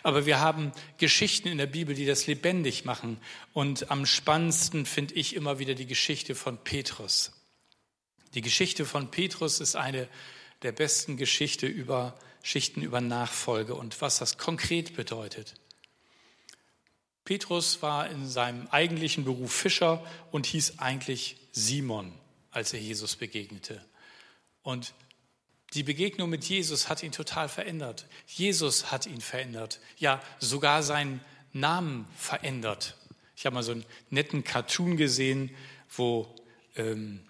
Aber 0.03 0.25
wir 0.25 0.39
haben 0.39 0.71
Geschichten 0.97 1.47
in 1.47 1.57
der 1.57 1.65
Bibel, 1.65 1.95
die 1.95 2.05
das 2.05 2.27
lebendig 2.27 2.85
machen. 2.85 3.19
Und 3.53 3.89
am 3.89 4.05
spannendsten 4.05 4.85
finde 4.85 5.15
ich 5.15 5.35
immer 5.35 5.59
wieder 5.59 5.73
die 5.73 5.87
Geschichte 5.87 6.35
von 6.35 6.57
Petrus. 6.57 7.31
Die 8.33 8.41
Geschichte 8.41 8.85
von 8.85 9.11
Petrus 9.11 9.59
ist 9.59 9.75
eine 9.75 10.07
der 10.61 10.71
besten 10.71 11.17
Geschichte 11.17 11.67
über 11.67 12.15
Schichten 12.43 12.81
über 12.81 13.01
Nachfolge 13.01 13.75
und 13.75 14.01
was 14.01 14.17
das 14.17 14.37
konkret 14.37 14.95
bedeutet. 14.95 15.55
Petrus 17.23 17.81
war 17.81 18.09
in 18.09 18.27
seinem 18.27 18.67
eigentlichen 18.67 19.25
Beruf 19.25 19.53
Fischer 19.53 20.03
und 20.31 20.47
hieß 20.47 20.79
eigentlich 20.79 21.37
Simon, 21.51 22.13
als 22.49 22.73
er 22.73 22.79
Jesus 22.79 23.15
begegnete. 23.15 23.83
Und 24.63 24.93
die 25.73 25.83
Begegnung 25.83 26.29
mit 26.29 26.43
Jesus 26.43 26.89
hat 26.89 27.01
ihn 27.01 27.11
total 27.11 27.47
verändert. 27.47 28.05
Jesus 28.27 28.91
hat 28.91 29.05
ihn 29.05 29.21
verändert. 29.21 29.79
Ja, 29.97 30.21
sogar 30.39 30.83
seinen 30.83 31.21
Namen 31.53 32.07
verändert. 32.17 32.97
Ich 33.35 33.45
habe 33.45 33.53
mal 33.53 33.63
so 33.63 33.71
einen 33.71 33.85
netten 34.09 34.43
Cartoon 34.43 34.97
gesehen, 34.97 35.49
wo 35.89 36.33
ähm, 36.75 37.21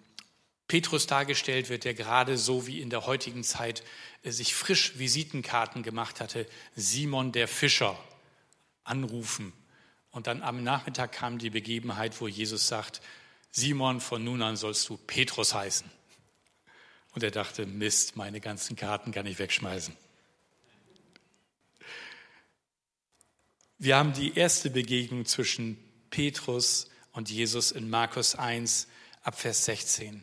Petrus 0.67 1.05
dargestellt 1.05 1.69
wird, 1.69 1.83
der 1.83 1.93
gerade 1.93 2.37
so 2.37 2.65
wie 2.65 2.81
in 2.81 2.89
der 2.89 3.05
heutigen 3.05 3.43
Zeit 3.43 3.83
äh, 4.23 4.31
sich 4.31 4.55
frisch 4.55 4.97
Visitenkarten 4.97 5.83
gemacht 5.83 6.19
hatte. 6.19 6.47
Simon 6.75 7.31
der 7.31 7.47
Fischer 7.47 7.97
anrufen. 8.83 9.53
Und 10.11 10.27
dann 10.27 10.41
am 10.41 10.63
Nachmittag 10.63 11.11
kam 11.11 11.37
die 11.37 11.49
Begebenheit, 11.49 12.19
wo 12.19 12.27
Jesus 12.27 12.67
sagt, 12.67 13.01
Simon, 13.51 14.01
von 14.01 14.23
nun 14.23 14.41
an 14.41 14.55
sollst 14.55 14.89
du 14.89 14.97
Petrus 14.97 15.53
heißen. 15.53 15.89
Und 17.13 17.23
er 17.23 17.31
dachte, 17.31 17.65
Mist, 17.65 18.15
meine 18.15 18.39
ganzen 18.39 18.75
Karten 18.75 19.11
kann 19.11 19.25
ich 19.25 19.39
wegschmeißen. 19.39 19.95
Wir 23.77 23.97
haben 23.97 24.13
die 24.13 24.37
erste 24.37 24.69
Begegnung 24.69 25.25
zwischen 25.25 25.77
Petrus 26.11 26.87
und 27.13 27.29
Jesus 27.29 27.71
in 27.71 27.89
Markus 27.89 28.35
1 28.35 28.87
ab 29.23 29.39
Vers 29.39 29.65
16. 29.65 30.21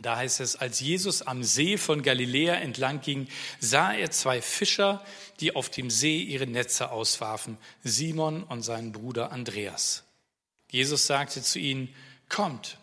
Da 0.00 0.16
heißt 0.16 0.40
es, 0.40 0.56
als 0.56 0.80
Jesus 0.80 1.20
am 1.20 1.44
See 1.44 1.76
von 1.76 2.02
Galiläa 2.02 2.54
entlang 2.54 3.02
ging, 3.02 3.28
sah 3.60 3.92
er 3.92 4.10
zwei 4.10 4.40
Fischer, 4.40 5.04
die 5.40 5.54
auf 5.54 5.68
dem 5.68 5.90
See 5.90 6.22
ihre 6.22 6.46
Netze 6.46 6.90
auswarfen, 6.90 7.58
Simon 7.84 8.44
und 8.44 8.62
seinen 8.62 8.92
Bruder 8.92 9.30
Andreas. 9.30 10.04
Jesus 10.70 11.06
sagte 11.06 11.42
zu 11.42 11.58
ihnen, 11.58 11.94
kommt, 12.30 12.78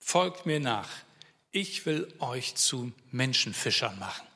folgt 0.00 0.44
mir 0.44 0.58
nach 0.58 0.88
ich 1.56 1.86
will 1.86 2.12
euch 2.18 2.54
zu 2.54 2.92
Menschenfischern 3.12 3.98
machen. 3.98 4.26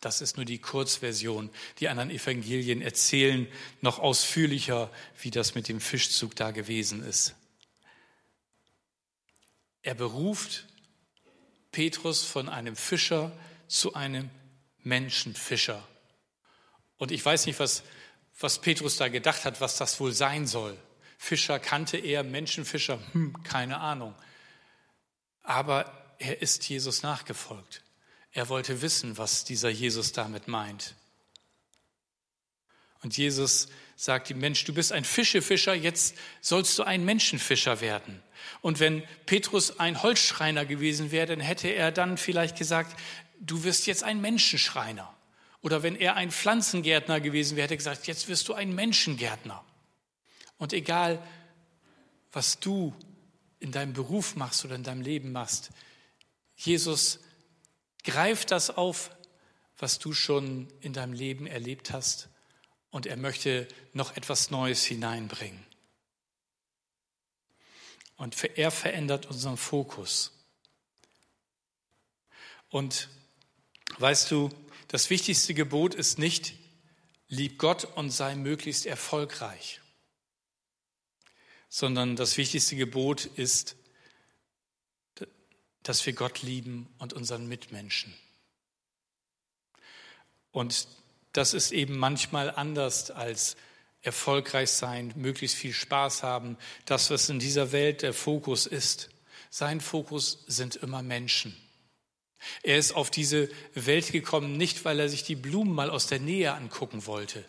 Das 0.00 0.20
ist 0.20 0.36
nur 0.36 0.44
die 0.44 0.58
Kurzversion. 0.58 1.50
Die 1.78 1.88
anderen 1.88 2.10
Evangelien 2.10 2.82
erzählen 2.82 3.46
noch 3.80 4.00
ausführlicher, 4.00 4.90
wie 5.20 5.30
das 5.30 5.54
mit 5.54 5.68
dem 5.68 5.80
Fischzug 5.80 6.34
da 6.34 6.50
gewesen 6.50 7.02
ist. 7.02 7.36
Er 9.82 9.94
beruft 9.94 10.66
Petrus 11.70 12.24
von 12.24 12.48
einem 12.48 12.74
Fischer 12.74 13.30
zu 13.68 13.94
einem 13.94 14.30
Menschenfischer. 14.82 15.86
Und 16.96 17.12
ich 17.12 17.24
weiß 17.24 17.46
nicht, 17.46 17.60
was, 17.60 17.84
was 18.40 18.60
Petrus 18.60 18.96
da 18.96 19.06
gedacht 19.06 19.44
hat, 19.44 19.60
was 19.60 19.76
das 19.76 20.00
wohl 20.00 20.12
sein 20.12 20.48
soll. 20.48 20.76
Fischer 21.18 21.60
kannte 21.60 21.98
er, 21.98 22.24
Menschenfischer, 22.24 22.98
hm, 23.12 23.44
keine 23.44 23.78
Ahnung. 23.78 24.14
Aber 25.46 25.92
er 26.18 26.42
ist 26.42 26.68
Jesus 26.68 27.02
nachgefolgt. 27.02 27.82
Er 28.32 28.48
wollte 28.48 28.82
wissen, 28.82 29.16
was 29.16 29.44
dieser 29.44 29.70
Jesus 29.70 30.12
damit 30.12 30.48
meint. 30.48 30.94
Und 33.02 33.16
Jesus 33.16 33.68
sagt 33.94 34.28
ihm, 34.30 34.40
Mensch, 34.40 34.64
du 34.64 34.74
bist 34.74 34.90
ein 34.90 35.04
Fischefischer, 35.04 35.72
jetzt 35.72 36.16
sollst 36.40 36.76
du 36.78 36.82
ein 36.82 37.04
Menschenfischer 37.04 37.80
werden. 37.80 38.20
Und 38.60 38.80
wenn 38.80 39.04
Petrus 39.24 39.78
ein 39.78 40.02
Holzschreiner 40.02 40.66
gewesen 40.66 41.12
wäre, 41.12 41.26
dann 41.26 41.40
hätte 41.40 41.68
er 41.68 41.92
dann 41.92 42.18
vielleicht 42.18 42.58
gesagt, 42.58 42.98
du 43.38 43.62
wirst 43.62 43.86
jetzt 43.86 44.02
ein 44.02 44.20
Menschenschreiner. 44.20 45.14
Oder 45.62 45.84
wenn 45.84 45.94
er 45.94 46.16
ein 46.16 46.32
Pflanzengärtner 46.32 47.20
gewesen 47.20 47.56
wäre, 47.56 47.64
hätte 47.64 47.74
er 47.74 47.78
gesagt, 47.78 48.08
jetzt 48.08 48.26
wirst 48.26 48.48
du 48.48 48.54
ein 48.54 48.74
Menschengärtner. 48.74 49.64
Und 50.58 50.72
egal, 50.72 51.22
was 52.32 52.58
du 52.58 52.92
in 53.58 53.72
deinem 53.72 53.92
Beruf 53.92 54.36
machst 54.36 54.64
oder 54.64 54.74
in 54.74 54.82
deinem 54.82 55.02
Leben 55.02 55.32
machst. 55.32 55.70
Jesus 56.56 57.20
greift 58.04 58.50
das 58.50 58.70
auf, 58.70 59.10
was 59.78 59.98
du 59.98 60.12
schon 60.12 60.68
in 60.80 60.92
deinem 60.92 61.12
Leben 61.12 61.46
erlebt 61.46 61.92
hast 61.92 62.28
und 62.90 63.06
er 63.06 63.16
möchte 63.16 63.68
noch 63.92 64.16
etwas 64.16 64.50
Neues 64.50 64.84
hineinbringen. 64.84 65.64
Und 68.16 68.42
er 68.56 68.70
verändert 68.70 69.26
unseren 69.26 69.58
Fokus. 69.58 70.32
Und 72.70 73.10
weißt 73.98 74.30
du, 74.30 74.48
das 74.88 75.10
wichtigste 75.10 75.52
Gebot 75.52 75.94
ist 75.94 76.18
nicht, 76.18 76.54
lieb 77.28 77.58
Gott 77.58 77.84
und 77.84 78.10
sei 78.10 78.34
möglichst 78.34 78.86
erfolgreich 78.86 79.80
sondern 81.76 82.16
das 82.16 82.38
wichtigste 82.38 82.74
Gebot 82.74 83.26
ist, 83.26 83.76
dass 85.82 86.06
wir 86.06 86.14
Gott 86.14 86.40
lieben 86.40 86.88
und 86.96 87.12
unseren 87.12 87.46
Mitmenschen. 87.48 88.14
Und 90.52 90.88
das 91.34 91.52
ist 91.52 91.72
eben 91.72 91.98
manchmal 91.98 92.50
anders 92.50 93.10
als 93.10 93.58
erfolgreich 94.00 94.70
sein, 94.70 95.12
möglichst 95.16 95.58
viel 95.58 95.74
Spaß 95.74 96.22
haben. 96.22 96.56
Das, 96.86 97.10
was 97.10 97.28
in 97.28 97.40
dieser 97.40 97.72
Welt 97.72 98.00
der 98.00 98.14
Fokus 98.14 98.64
ist. 98.64 99.10
Sein 99.50 99.82
Fokus 99.82 100.44
sind 100.46 100.76
immer 100.76 101.02
Menschen. 101.02 101.54
Er 102.62 102.78
ist 102.78 102.92
auf 102.92 103.10
diese 103.10 103.50
Welt 103.74 104.12
gekommen, 104.12 104.56
nicht 104.56 104.86
weil 104.86 104.98
er 104.98 105.10
sich 105.10 105.24
die 105.24 105.36
Blumen 105.36 105.74
mal 105.74 105.90
aus 105.90 106.06
der 106.06 106.20
Nähe 106.20 106.54
angucken 106.54 107.04
wollte, 107.04 107.44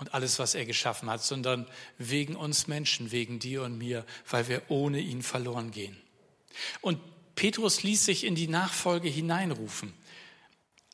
und 0.00 0.14
alles, 0.14 0.38
was 0.38 0.54
er 0.54 0.64
geschaffen 0.64 1.10
hat, 1.10 1.22
sondern 1.22 1.66
wegen 1.98 2.34
uns 2.34 2.66
Menschen, 2.66 3.12
wegen 3.12 3.38
dir 3.38 3.62
und 3.62 3.76
mir, 3.76 4.06
weil 4.28 4.48
wir 4.48 4.62
ohne 4.68 4.98
ihn 4.98 5.22
verloren 5.22 5.70
gehen. 5.70 5.96
Und 6.80 6.98
Petrus 7.34 7.82
ließ 7.82 8.06
sich 8.06 8.24
in 8.24 8.34
die 8.34 8.48
Nachfolge 8.48 9.08
hineinrufen. 9.08 9.92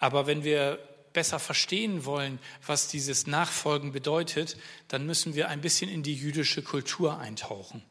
Aber 0.01 0.27
wenn 0.27 0.45
wir 0.45 0.79
besser 1.13 1.39
verstehen 1.39 2.05
wollen, 2.05 2.41
was 2.67 2.89
dieses 2.89 3.27
Nachfolgen 3.27 3.93
bedeutet, 3.93 4.59
dann 4.89 5.07
müssen 5.07 5.35
wir 5.35 5.49
ein 5.49 5.61
bisschen 5.61 5.89
in 5.89 6.03
die 6.03 6.15
jüdische 6.15 6.63
Kultur 6.63 7.19
eintauchen 7.19 7.83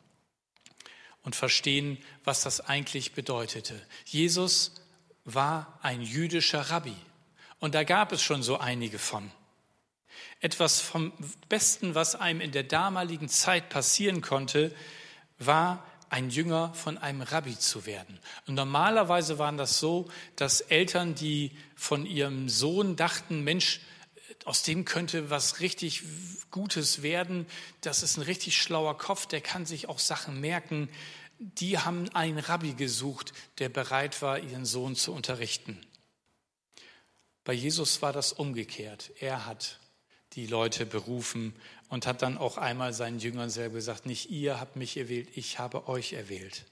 und 1.23 1.35
verstehen, 1.35 1.97
was 2.23 2.43
das 2.43 2.59
eigentlich 2.61 3.13
bedeutete. 3.13 3.81
Jesus 4.05 4.73
war 5.23 5.79
ein 5.81 6.01
jüdischer 6.01 6.61
Rabbi 6.61 6.95
und 7.59 7.73
da 7.73 7.83
gab 7.83 8.11
es 8.11 8.21
schon 8.21 8.43
so 8.43 8.57
einige 8.57 8.99
von. 8.99 9.31
Etwas 10.45 10.79
vom 10.79 11.11
Besten, 11.49 11.95
was 11.95 12.13
einem 12.13 12.39
in 12.39 12.51
der 12.51 12.61
damaligen 12.61 13.29
Zeit 13.29 13.69
passieren 13.69 14.21
konnte, 14.21 14.71
war 15.39 15.83
ein 16.11 16.29
Jünger 16.29 16.71
von 16.75 16.99
einem 16.99 17.23
Rabbi 17.23 17.57
zu 17.57 17.87
werden. 17.87 18.19
Und 18.45 18.53
normalerweise 18.53 19.39
waren 19.39 19.57
das 19.57 19.79
so, 19.79 20.07
dass 20.35 20.61
Eltern, 20.61 21.15
die 21.15 21.57
von 21.75 22.05
ihrem 22.05 22.47
Sohn 22.47 22.95
dachten, 22.95 23.43
Mensch, 23.43 23.79
aus 24.43 24.61
dem 24.61 24.85
könnte 24.85 25.31
was 25.31 25.61
richtig 25.61 26.03
Gutes 26.51 27.01
werden, 27.01 27.47
das 27.81 28.03
ist 28.03 28.17
ein 28.17 28.21
richtig 28.21 28.61
schlauer 28.61 28.99
Kopf, 28.99 29.25
der 29.25 29.41
kann 29.41 29.65
sich 29.65 29.89
auch 29.89 29.97
Sachen 29.97 30.39
merken, 30.39 30.89
die 31.39 31.79
haben 31.79 32.07
einen 32.13 32.37
Rabbi 32.37 32.73
gesucht, 32.73 33.33
der 33.57 33.69
bereit 33.69 34.21
war, 34.21 34.37
ihren 34.37 34.65
Sohn 34.65 34.95
zu 34.95 35.11
unterrichten. 35.11 35.81
Bei 37.45 37.53
Jesus 37.53 38.03
war 38.03 38.13
das 38.13 38.31
umgekehrt. 38.31 39.11
Er 39.19 39.47
hat 39.47 39.79
die 40.35 40.47
Leute 40.47 40.85
berufen 40.85 41.53
und 41.89 42.07
hat 42.07 42.21
dann 42.21 42.37
auch 42.37 42.57
einmal 42.57 42.93
seinen 42.93 43.19
Jüngern 43.19 43.49
selber 43.49 43.75
gesagt, 43.75 44.05
nicht 44.05 44.29
ihr 44.29 44.59
habt 44.59 44.75
mich 44.75 44.97
erwählt, 44.97 45.29
ich 45.35 45.59
habe 45.59 45.87
euch 45.87 46.13
erwählt. 46.13 46.65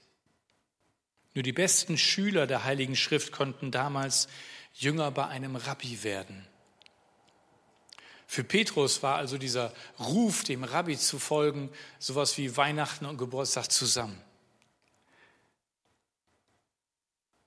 Nur 1.34 1.42
die 1.42 1.52
besten 1.52 1.98
Schüler 1.98 2.46
der 2.46 2.64
Heiligen 2.64 2.94
Schrift 2.94 3.32
konnten 3.32 3.70
damals 3.70 4.28
Jünger 4.74 5.10
bei 5.10 5.26
einem 5.26 5.56
Rabbi 5.56 6.02
werden. 6.02 6.46
Für 8.26 8.44
Petrus 8.44 9.02
war 9.02 9.16
also 9.16 9.38
dieser 9.38 9.72
Ruf, 9.98 10.44
dem 10.44 10.64
Rabbi 10.64 10.96
zu 10.96 11.18
folgen, 11.18 11.70
sowas 11.98 12.36
wie 12.38 12.56
Weihnachten 12.56 13.06
und 13.06 13.18
Geburtstag 13.18 13.70
zusammen. 13.70 14.20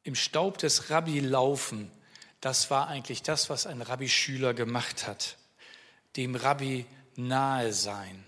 Im 0.03 0.15
Staub 0.15 0.57
des 0.57 0.89
Rabbi 0.89 1.19
laufen, 1.19 1.91
das 2.39 2.69
war 2.71 2.87
eigentlich 2.87 3.23
das, 3.23 3.49
was 3.49 3.67
ein 3.67 3.81
Rabbi-Schüler 3.81 4.53
gemacht 4.53 5.07
hat. 5.07 5.37
Dem 6.17 6.35
Rabbi 6.35 6.85
nahe 7.15 7.71
sein. 7.73 8.25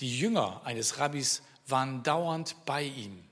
Die 0.00 0.18
Jünger 0.18 0.62
eines 0.64 0.98
Rabbis 0.98 1.42
waren 1.66 2.02
dauernd 2.02 2.56
bei 2.66 2.82
ihm. 2.82 3.22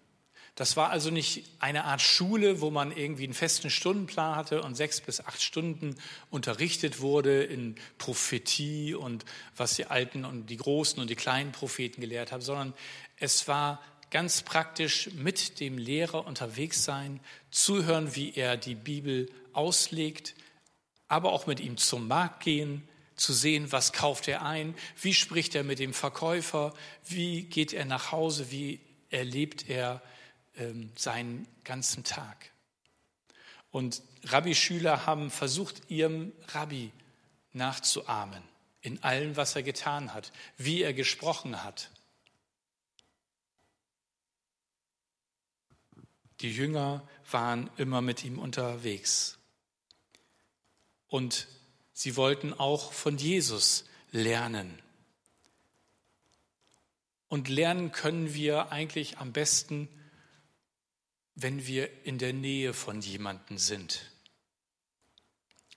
Das 0.55 0.77
war 0.77 0.90
also 0.90 1.11
nicht 1.11 1.44
eine 1.61 1.85
Art 1.85 2.01
Schule, 2.01 2.61
wo 2.61 2.70
man 2.70 2.90
irgendwie 2.90 3.22
einen 3.22 3.33
festen 3.33 3.70
Stundenplan 3.70 4.35
hatte 4.35 4.62
und 4.62 4.74
sechs 4.74 5.01
bis 5.01 5.20
acht 5.20 5.40
Stunden 5.40 5.94
unterrichtet 6.31 7.01
wurde 7.01 7.44
in 7.44 7.77
Prophetie 7.96 8.94
und 8.94 9.24
was 9.57 9.74
die 9.74 9.87
alten 9.87 10.24
und 10.24 10.46
die 10.46 10.57
großen 10.57 11.01
und 11.01 11.11
die 11.11 11.14
kleinen 11.14 11.53
Propheten 11.53 12.01
gelehrt 12.01 12.33
haben, 12.33 12.42
sondern 12.42 12.74
es 13.18 13.46
war 13.46 13.81
ganz 14.11 14.42
praktisch 14.42 15.11
mit 15.12 15.61
dem 15.61 15.79
Lehrer 15.79 16.27
unterwegs 16.27 16.83
sein, 16.83 17.20
zuhören, 17.53 18.16
wie 18.16 18.35
er 18.35 18.57
die 18.57 18.74
Bibel 18.74 19.31
auslegt, 19.53 20.35
aber 21.09 21.33
auch 21.33 21.47
mit 21.47 21.61
ihm 21.61 21.77
zum 21.77 22.07
Markt 22.07 22.40
gehen, 22.40 22.87
zu 23.16 23.33
sehen, 23.33 23.73
was 23.73 23.92
kauft 23.92 24.29
er 24.29 24.42
ein, 24.42 24.75
wie 25.01 25.14
spricht 25.14 25.55
er 25.55 25.64
mit 25.64 25.81
dem 25.81 25.92
Verkäufer, 25.92 26.73
wie 27.05 27.42
geht 27.42 27.73
er 27.73 27.85
nach 27.85 28.12
Hause, 28.12 28.51
wie 28.51 28.81
erlebt 29.11 29.68
er 29.68 30.01
ähm, 30.57 30.92
seinen 30.94 31.49
ganzen 31.64 32.05
Tag. 32.05 32.53
Und 33.71 34.03
Rabbi-Schüler 34.25 35.07
haben 35.07 35.31
versucht, 35.31 35.90
ihrem 35.90 36.33
Rabbi 36.49 36.92
nachzuahmen 37.53 38.42
in 38.81 39.03
allem, 39.03 39.37
was 39.37 39.57
er 39.57 39.62
getan 39.62 40.14
hat, 40.14 40.33
wie 40.57 40.83
er 40.83 40.94
gesprochen 40.94 41.64
hat. 41.64 41.90
Die 46.40 46.53
Jünger 46.53 47.07
waren 47.31 47.68
immer 47.77 48.01
mit 48.01 48.25
ihm 48.25 48.38
unterwegs. 48.38 49.38
Und 51.09 51.49
Sie 51.92 52.14
wollten 52.14 52.53
auch 52.55 52.92
von 52.92 53.18
Jesus 53.18 53.85
lernen. 54.12 54.81
Und 57.29 57.49
lernen 57.49 57.90
können 57.90 58.35
wir 58.35 58.71
eigentlich 58.71 59.18
am 59.18 59.33
besten, 59.33 59.88
wenn 61.35 61.66
wir 61.66 61.88
in 62.05 62.18
der 62.18 62.33
Nähe 62.33 62.73
von 62.73 63.01
jemandem 63.01 63.59
sind. 63.59 64.12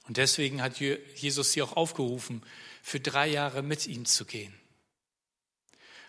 Und 0.08 0.18
deswegen 0.18 0.62
hat 0.62 0.80
Jesus 0.80 1.54
sie 1.54 1.62
auch 1.62 1.76
aufgerufen, 1.76 2.44
für 2.82 3.00
drei 3.00 3.28
Jahre 3.28 3.62
mit 3.62 3.88
ihm 3.88 4.06
zu 4.06 4.26
gehen. 4.26 4.54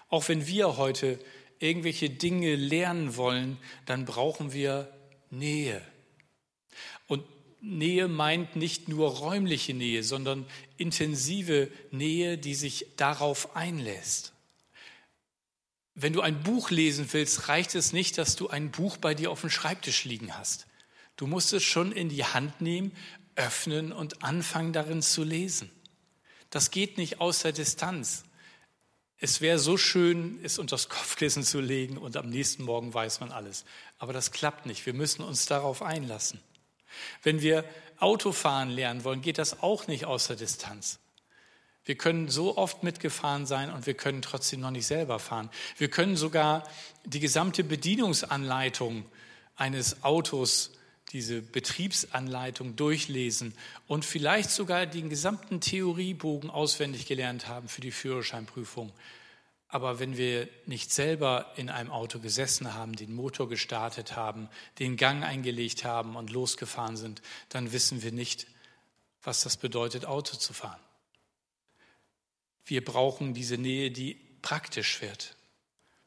Auch 0.08 0.28
wenn 0.28 0.46
wir 0.46 0.76
heute 0.76 1.18
irgendwelche 1.58 2.10
Dinge 2.10 2.54
lernen 2.54 3.16
wollen, 3.16 3.58
dann 3.86 4.04
brauchen 4.04 4.52
wir 4.52 4.92
Nähe. 5.30 5.80
Nähe 7.62 8.08
meint 8.08 8.56
nicht 8.56 8.88
nur 8.88 9.18
räumliche 9.18 9.72
Nähe, 9.72 10.02
sondern 10.02 10.46
intensive 10.76 11.70
Nähe, 11.92 12.36
die 12.36 12.56
sich 12.56 12.88
darauf 12.96 13.54
einlässt. 13.54 14.32
Wenn 15.94 16.12
du 16.12 16.22
ein 16.22 16.42
Buch 16.42 16.70
lesen 16.70 17.06
willst, 17.12 17.48
reicht 17.48 17.76
es 17.76 17.92
nicht, 17.92 18.18
dass 18.18 18.34
du 18.34 18.48
ein 18.48 18.72
Buch 18.72 18.96
bei 18.96 19.14
dir 19.14 19.30
auf 19.30 19.42
dem 19.42 19.50
Schreibtisch 19.50 20.04
liegen 20.04 20.36
hast. 20.36 20.66
Du 21.16 21.28
musst 21.28 21.52
es 21.52 21.62
schon 21.62 21.92
in 21.92 22.08
die 22.08 22.24
Hand 22.24 22.60
nehmen, 22.60 22.92
öffnen 23.36 23.92
und 23.92 24.24
anfangen 24.24 24.72
darin 24.72 25.00
zu 25.00 25.22
lesen. 25.22 25.70
Das 26.50 26.72
geht 26.72 26.98
nicht 26.98 27.20
aus 27.20 27.40
der 27.40 27.52
Distanz. 27.52 28.24
Es 29.18 29.40
wäre 29.40 29.60
so 29.60 29.76
schön, 29.76 30.40
es 30.42 30.58
unter 30.58 30.74
das 30.74 30.88
Kopfkissen 30.88 31.44
zu 31.44 31.60
legen 31.60 31.96
und 31.96 32.16
am 32.16 32.28
nächsten 32.28 32.64
Morgen 32.64 32.92
weiß 32.92 33.20
man 33.20 33.30
alles. 33.30 33.64
Aber 33.98 34.12
das 34.12 34.32
klappt 34.32 34.66
nicht. 34.66 34.84
Wir 34.84 34.94
müssen 34.94 35.22
uns 35.22 35.46
darauf 35.46 35.80
einlassen. 35.80 36.40
Wenn 37.22 37.40
wir 37.40 37.64
Autofahren 37.98 38.70
lernen 38.70 39.04
wollen, 39.04 39.22
geht 39.22 39.38
das 39.38 39.62
auch 39.62 39.86
nicht 39.86 40.04
aus 40.06 40.26
der 40.26 40.36
Distanz. 40.36 40.98
Wir 41.84 41.96
können 41.96 42.28
so 42.28 42.56
oft 42.56 42.84
mitgefahren 42.84 43.46
sein 43.46 43.70
und 43.70 43.86
wir 43.86 43.94
können 43.94 44.22
trotzdem 44.22 44.60
noch 44.60 44.70
nicht 44.70 44.86
selber 44.86 45.18
fahren. 45.18 45.50
Wir 45.78 45.88
können 45.88 46.16
sogar 46.16 46.64
die 47.04 47.20
gesamte 47.20 47.64
Bedienungsanleitung 47.64 49.04
eines 49.56 50.04
Autos, 50.04 50.72
diese 51.12 51.42
Betriebsanleitung 51.42 52.76
durchlesen 52.76 53.54
und 53.86 54.04
vielleicht 54.04 54.50
sogar 54.50 54.86
den 54.86 55.10
gesamten 55.10 55.60
Theoriebogen 55.60 56.50
auswendig 56.50 57.06
gelernt 57.06 57.48
haben 57.48 57.68
für 57.68 57.80
die 57.80 57.90
Führerscheinprüfung. 57.90 58.92
Aber 59.72 59.98
wenn 59.98 60.18
wir 60.18 60.50
nicht 60.66 60.92
selber 60.92 61.50
in 61.56 61.70
einem 61.70 61.90
Auto 61.90 62.18
gesessen 62.18 62.74
haben, 62.74 62.94
den 62.94 63.14
Motor 63.14 63.48
gestartet 63.48 64.16
haben, 64.16 64.50
den 64.78 64.98
Gang 64.98 65.24
eingelegt 65.24 65.82
haben 65.82 66.14
und 66.14 66.28
losgefahren 66.28 66.98
sind, 66.98 67.22
dann 67.48 67.72
wissen 67.72 68.02
wir 68.02 68.12
nicht, 68.12 68.46
was 69.22 69.40
das 69.40 69.56
bedeutet, 69.56 70.04
Auto 70.04 70.36
zu 70.36 70.52
fahren. 70.52 70.78
Wir 72.66 72.84
brauchen 72.84 73.32
diese 73.32 73.56
Nähe, 73.56 73.90
die 73.90 74.20
praktisch 74.42 75.00
wird. 75.00 75.36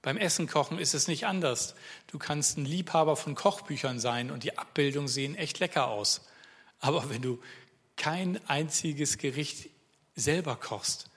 Beim 0.04 0.17
Essen 0.17 0.45
kochen 0.45 0.78
ist 0.78 0.93
es 0.93 1.08
nicht 1.08 1.25
anders. 1.25 1.73
Du 2.06 2.19
kannst 2.19 2.60
ein 2.60 2.65
Liebhaber 2.65 3.15
von 3.15 3.34
Kochbüchern 3.34 3.99
sein 3.99 4.30
und 4.30 4.43
die 4.43 4.60
Abbildungen 4.60 5.08
sehen 5.08 5.34
echt 5.34 5.58
lecker 5.58 5.88
aus. 5.88 6.21
Aber 6.78 7.10
wenn 7.10 7.23
du 7.23 7.41
kein 7.95 8.39
einziges 8.47 9.17
Gericht 9.17 9.71
selber 10.15 10.56
kochst, 10.56 11.10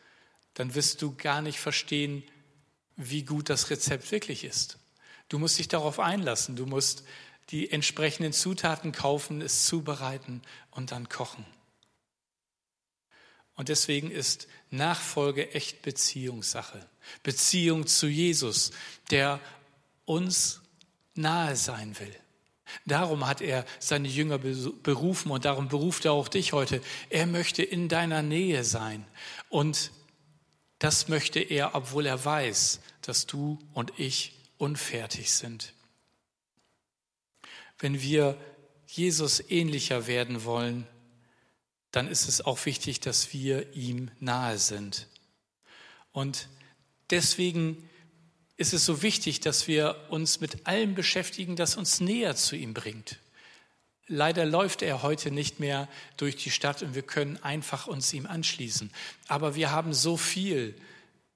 dann 0.55 0.75
wirst 0.75 1.03
du 1.03 1.15
gar 1.15 1.43
nicht 1.43 1.61
verstehen, 1.61 2.25
wie 2.99 3.23
gut 3.23 3.49
das 3.49 3.71
Rezept 3.71 4.11
wirklich 4.13 4.45
ist. 4.45 4.79
Du 5.29 5.39
musst 5.39 5.59
dich 5.59 5.69
darauf 5.69 6.01
einlassen. 6.01 6.57
Du 6.57 6.67
musst 6.67 7.05
die 7.51 7.71
entsprechenden 7.71 8.33
Zutaten 8.35 8.93
kaufen, 8.93 9.41
es 9.41 9.65
zubereiten 9.65 10.43
und 10.71 10.93
dann 10.93 11.09
kochen. 11.09 11.47
Und 13.55 13.69
deswegen 13.71 14.11
ist 14.11 14.47
Nachfolge 14.71 15.53
echt 15.53 15.83
Beziehungssache. 15.83 16.87
Beziehung 17.23 17.87
zu 17.87 18.07
Jesus, 18.07 18.73
der 19.11 19.41
uns 20.05 20.61
nahe 21.15 21.57
sein 21.57 21.99
will. 21.99 22.15
Darum 22.85 23.27
hat 23.27 23.41
er 23.41 23.65
seine 23.79 24.09
Jünger 24.09 24.39
berufen 24.39 25.31
und 25.31 25.45
darum 25.45 25.69
beruft 25.69 26.05
er 26.05 26.13
auch 26.13 26.29
dich 26.29 26.53
heute. 26.53 26.83
Er 27.09 27.27
möchte 27.27 27.63
in 27.63 27.89
deiner 27.89 28.23
Nähe 28.23 28.63
sein. 28.63 29.07
Und 29.49 29.91
das 30.79 31.09
möchte 31.09 31.41
er, 31.41 31.75
obwohl 31.75 32.07
er 32.07 32.25
weiß, 32.25 32.81
dass 33.03 33.27
du 33.27 33.59
und 33.75 33.93
ich 33.99 34.35
unfertig 34.59 35.33
sind. 35.33 35.73
Wenn 37.79 38.01
wir 38.01 38.39
Jesus 38.87 39.41
ähnlicher 39.51 40.07
werden 40.07 40.45
wollen, 40.45 40.87
dann 41.91 42.09
ist 42.09 42.29
es 42.29 42.41
auch 42.41 42.65
wichtig, 42.67 43.01
dass 43.01 43.33
wir 43.33 43.75
ihm 43.75 44.11
nahe 44.21 44.59
sind. 44.59 45.09
Und 46.13 46.49
deswegen 47.11 47.89
ist 48.57 48.73
es 48.73 48.85
so 48.85 49.03
wichtig, 49.03 49.41
dass 49.41 49.69
wir 49.69 50.07
uns 50.11 50.41
mit 50.41 50.67
allem 50.67 50.95
beschäftigen, 50.95 51.57
das 51.57 51.77
uns 51.77 52.01
näher 52.01 52.35
zu 52.37 52.57
ihm 52.57 52.75
bringt. 52.75 53.19
Leider 54.09 54.47
läuft 54.47 54.81
er 54.81 55.03
heute 55.03 55.31
nicht 55.31 55.61
mehr 55.61 55.87
durch 56.17 56.37
die 56.37 56.51
Stadt 56.51 56.83
und 56.83 56.95
wir 56.95 57.03
können 57.03 57.37
einfach 57.43 57.87
uns 57.87 58.13
ihm 58.15 58.27
anschließen. 58.27 58.91
Aber 59.29 59.55
wir 59.55 59.71
haben 59.71 59.93
so 59.93 60.17
viel, 60.17 60.75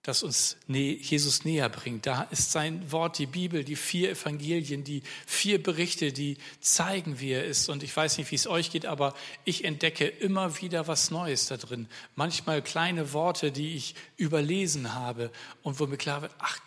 das 0.02 0.22
uns 0.22 0.56
Jesus 0.66 1.44
näher 1.44 1.68
bringt. 1.68 2.06
Da 2.06 2.22
ist 2.22 2.50
sein 2.50 2.90
Wort, 2.90 3.18
die 3.18 3.26
Bibel, 3.26 3.62
die 3.62 3.76
vier 3.76 4.10
Evangelien, 4.10 4.84
die 4.84 5.02
vier 5.26 5.62
Berichte, 5.62 6.12
die 6.12 6.38
zeigen, 6.60 7.20
wie 7.20 7.32
er 7.32 7.44
ist. 7.44 7.68
Und 7.68 7.82
ich 7.82 7.94
weiß 7.94 8.18
nicht, 8.18 8.30
wie 8.30 8.36
es 8.36 8.46
euch 8.46 8.70
geht, 8.70 8.86
aber 8.86 9.14
ich 9.44 9.64
entdecke 9.64 10.06
immer 10.06 10.60
wieder 10.60 10.88
was 10.88 11.10
Neues 11.10 11.46
da 11.46 11.58
drin. 11.58 11.88
Manchmal 12.16 12.62
kleine 12.62 13.12
Worte, 13.12 13.52
die 13.52 13.76
ich 13.76 13.94
überlesen 14.16 14.94
habe 14.94 15.30
und 15.62 15.78
wo 15.78 15.86
mir 15.86 15.98
klar 15.98 16.22
wird, 16.22 16.32
ach, 16.38 16.58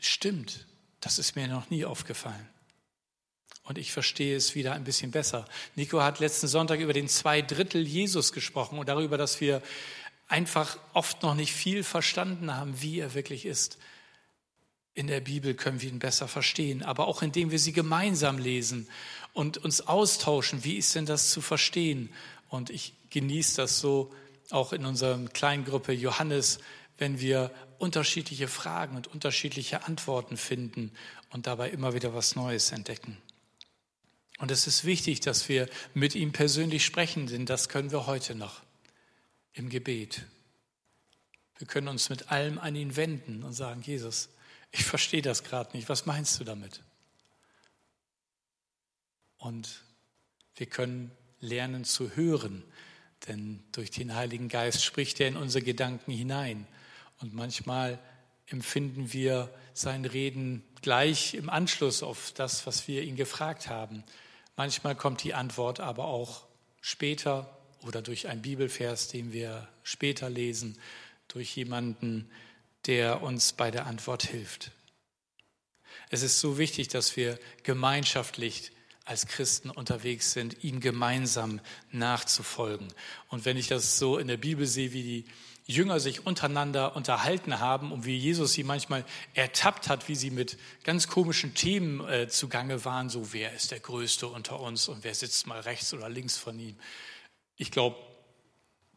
stimmt, 0.00 0.66
das 1.00 1.18
ist 1.18 1.34
mir 1.34 1.46
noch 1.48 1.70
nie 1.70 1.84
aufgefallen. 1.84 2.51
Und 3.64 3.78
ich 3.78 3.92
verstehe 3.92 4.36
es 4.36 4.54
wieder 4.54 4.72
ein 4.72 4.84
bisschen 4.84 5.12
besser. 5.12 5.46
Nico 5.76 6.02
hat 6.02 6.18
letzten 6.18 6.48
Sonntag 6.48 6.80
über 6.80 6.92
den 6.92 7.08
Zweidrittel 7.08 7.86
Jesus 7.86 8.32
gesprochen 8.32 8.78
und 8.78 8.88
darüber, 8.88 9.16
dass 9.16 9.40
wir 9.40 9.62
einfach 10.28 10.78
oft 10.94 11.22
noch 11.22 11.34
nicht 11.34 11.52
viel 11.52 11.84
verstanden 11.84 12.54
haben, 12.54 12.80
wie 12.80 12.98
er 12.98 13.14
wirklich 13.14 13.46
ist. 13.46 13.78
In 14.94 15.06
der 15.06 15.20
Bibel 15.20 15.54
können 15.54 15.80
wir 15.80 15.88
ihn 15.88 16.00
besser 16.00 16.28
verstehen, 16.28 16.82
aber 16.82 17.06
auch 17.06 17.22
indem 17.22 17.50
wir 17.50 17.58
sie 17.58 17.72
gemeinsam 17.72 18.38
lesen 18.38 18.88
und 19.32 19.58
uns 19.58 19.86
austauschen, 19.86 20.64
wie 20.64 20.76
ist 20.76 20.94
denn 20.94 21.06
das 21.06 21.30
zu 21.30 21.40
verstehen? 21.40 22.12
Und 22.48 22.68
ich 22.68 22.94
genieße 23.10 23.56
das 23.56 23.78
so 23.78 24.12
auch 24.50 24.72
in 24.72 24.84
unserer 24.84 25.18
kleinen 25.28 25.64
Gruppe 25.64 25.92
Johannes, 25.92 26.58
wenn 26.98 27.20
wir 27.20 27.50
unterschiedliche 27.78 28.48
Fragen 28.48 28.96
und 28.96 29.06
unterschiedliche 29.06 29.84
Antworten 29.84 30.36
finden 30.36 30.92
und 31.30 31.46
dabei 31.46 31.70
immer 31.70 31.94
wieder 31.94 32.14
was 32.14 32.36
Neues 32.36 32.70
entdecken. 32.72 33.16
Und 34.42 34.50
es 34.50 34.66
ist 34.66 34.84
wichtig, 34.84 35.20
dass 35.20 35.48
wir 35.48 35.68
mit 35.94 36.16
ihm 36.16 36.32
persönlich 36.32 36.84
sprechen, 36.84 37.28
denn 37.28 37.46
das 37.46 37.68
können 37.68 37.92
wir 37.92 38.08
heute 38.08 38.34
noch 38.34 38.60
im 39.52 39.68
Gebet. 39.68 40.24
Wir 41.58 41.68
können 41.68 41.86
uns 41.86 42.08
mit 42.08 42.32
allem 42.32 42.58
an 42.58 42.74
ihn 42.74 42.96
wenden 42.96 43.44
und 43.44 43.52
sagen, 43.52 43.82
Jesus, 43.82 44.30
ich 44.72 44.82
verstehe 44.82 45.22
das 45.22 45.44
gerade 45.44 45.76
nicht, 45.76 45.88
was 45.88 46.06
meinst 46.06 46.40
du 46.40 46.44
damit? 46.44 46.82
Und 49.38 49.84
wir 50.56 50.66
können 50.66 51.12
lernen 51.38 51.84
zu 51.84 52.16
hören, 52.16 52.64
denn 53.28 53.62
durch 53.70 53.92
den 53.92 54.12
Heiligen 54.16 54.48
Geist 54.48 54.82
spricht 54.82 55.20
er 55.20 55.28
in 55.28 55.36
unsere 55.36 55.64
Gedanken 55.64 56.10
hinein. 56.10 56.66
Und 57.20 57.32
manchmal 57.32 58.00
empfinden 58.46 59.12
wir 59.12 59.54
sein 59.72 60.04
Reden 60.04 60.64
gleich 60.80 61.34
im 61.34 61.48
Anschluss 61.48 62.02
auf 62.02 62.32
das, 62.32 62.66
was 62.66 62.88
wir 62.88 63.04
ihn 63.04 63.14
gefragt 63.14 63.68
haben. 63.68 64.02
Manchmal 64.56 64.94
kommt 64.94 65.22
die 65.24 65.34
Antwort 65.34 65.80
aber 65.80 66.06
auch 66.06 66.44
später 66.80 67.58
oder 67.82 68.02
durch 68.02 68.28
einen 68.28 68.42
Bibelvers, 68.42 69.08
den 69.08 69.32
wir 69.32 69.68
später 69.82 70.30
lesen, 70.30 70.78
durch 71.28 71.56
jemanden, 71.56 72.30
der 72.86 73.22
uns 73.22 73.52
bei 73.52 73.70
der 73.70 73.86
Antwort 73.86 74.24
hilft. 74.24 74.72
Es 76.10 76.22
ist 76.22 76.40
so 76.40 76.58
wichtig, 76.58 76.88
dass 76.88 77.16
wir 77.16 77.38
gemeinschaftlich 77.62 78.72
als 79.04 79.26
Christen 79.26 79.70
unterwegs 79.70 80.32
sind, 80.32 80.62
ihm 80.62 80.80
gemeinsam 80.80 81.60
nachzufolgen. 81.90 82.88
Und 83.28 83.44
wenn 83.44 83.56
ich 83.56 83.68
das 83.68 83.98
so 83.98 84.18
in 84.18 84.28
der 84.28 84.36
Bibel 84.36 84.66
sehe, 84.66 84.92
wie 84.92 85.02
die 85.02 85.24
Jünger 85.66 86.00
sich 86.00 86.26
untereinander 86.26 86.96
unterhalten 86.96 87.60
haben 87.60 87.92
und 87.92 88.04
wie 88.04 88.16
Jesus 88.16 88.52
sie 88.52 88.64
manchmal 88.64 89.04
ertappt 89.34 89.88
hat, 89.88 90.08
wie 90.08 90.14
sie 90.14 90.30
mit 90.30 90.58
ganz 90.82 91.08
komischen 91.08 91.54
Themen 91.54 92.06
äh, 92.08 92.28
zugange 92.28 92.84
waren, 92.84 93.08
so 93.08 93.32
wer 93.32 93.52
ist 93.52 93.70
der 93.70 93.80
Größte 93.80 94.26
unter 94.26 94.60
uns 94.60 94.88
und 94.88 95.04
wer 95.04 95.14
sitzt 95.14 95.46
mal 95.46 95.60
rechts 95.60 95.94
oder 95.94 96.08
links 96.08 96.36
von 96.36 96.58
ihm. 96.58 96.76
Ich 97.56 97.70
glaube, 97.70 97.96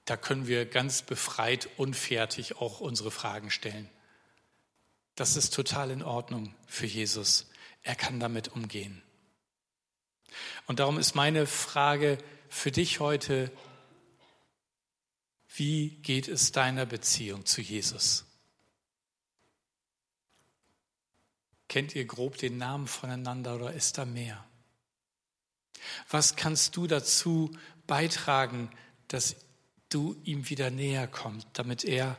da 0.05 0.17
können 0.17 0.47
wir 0.47 0.65
ganz 0.65 1.01
befreit, 1.01 1.69
unfertig 1.77 2.57
auch 2.57 2.79
unsere 2.79 3.11
Fragen 3.11 3.51
stellen. 3.51 3.89
Das 5.15 5.35
ist 5.35 5.53
total 5.53 5.91
in 5.91 6.03
Ordnung 6.03 6.53
für 6.67 6.85
Jesus. 6.85 7.47
Er 7.83 7.95
kann 7.95 8.19
damit 8.19 8.49
umgehen. 8.49 9.01
Und 10.67 10.79
darum 10.79 10.97
ist 10.97 11.15
meine 11.15 11.47
Frage 11.47 12.17
für 12.49 12.71
dich 12.71 12.99
heute, 12.99 13.51
wie 15.55 15.89
geht 16.01 16.27
es 16.27 16.51
deiner 16.51 16.85
Beziehung 16.85 17.45
zu 17.45 17.61
Jesus? 17.61 18.25
Kennt 21.67 21.95
ihr 21.95 22.05
grob 22.05 22.37
den 22.37 22.57
Namen 22.57 22.87
voneinander 22.87 23.55
oder 23.55 23.73
ist 23.73 23.97
da 23.97 24.05
mehr? 24.05 24.45
Was 26.09 26.35
kannst 26.35 26.75
du 26.75 26.87
dazu 26.87 27.51
beitragen, 27.87 28.69
dass 29.07 29.35
du 29.89 30.15
ihm 30.23 30.49
wieder 30.49 30.69
näher 30.69 31.07
kommst, 31.07 31.47
damit 31.53 31.83
er 31.83 32.17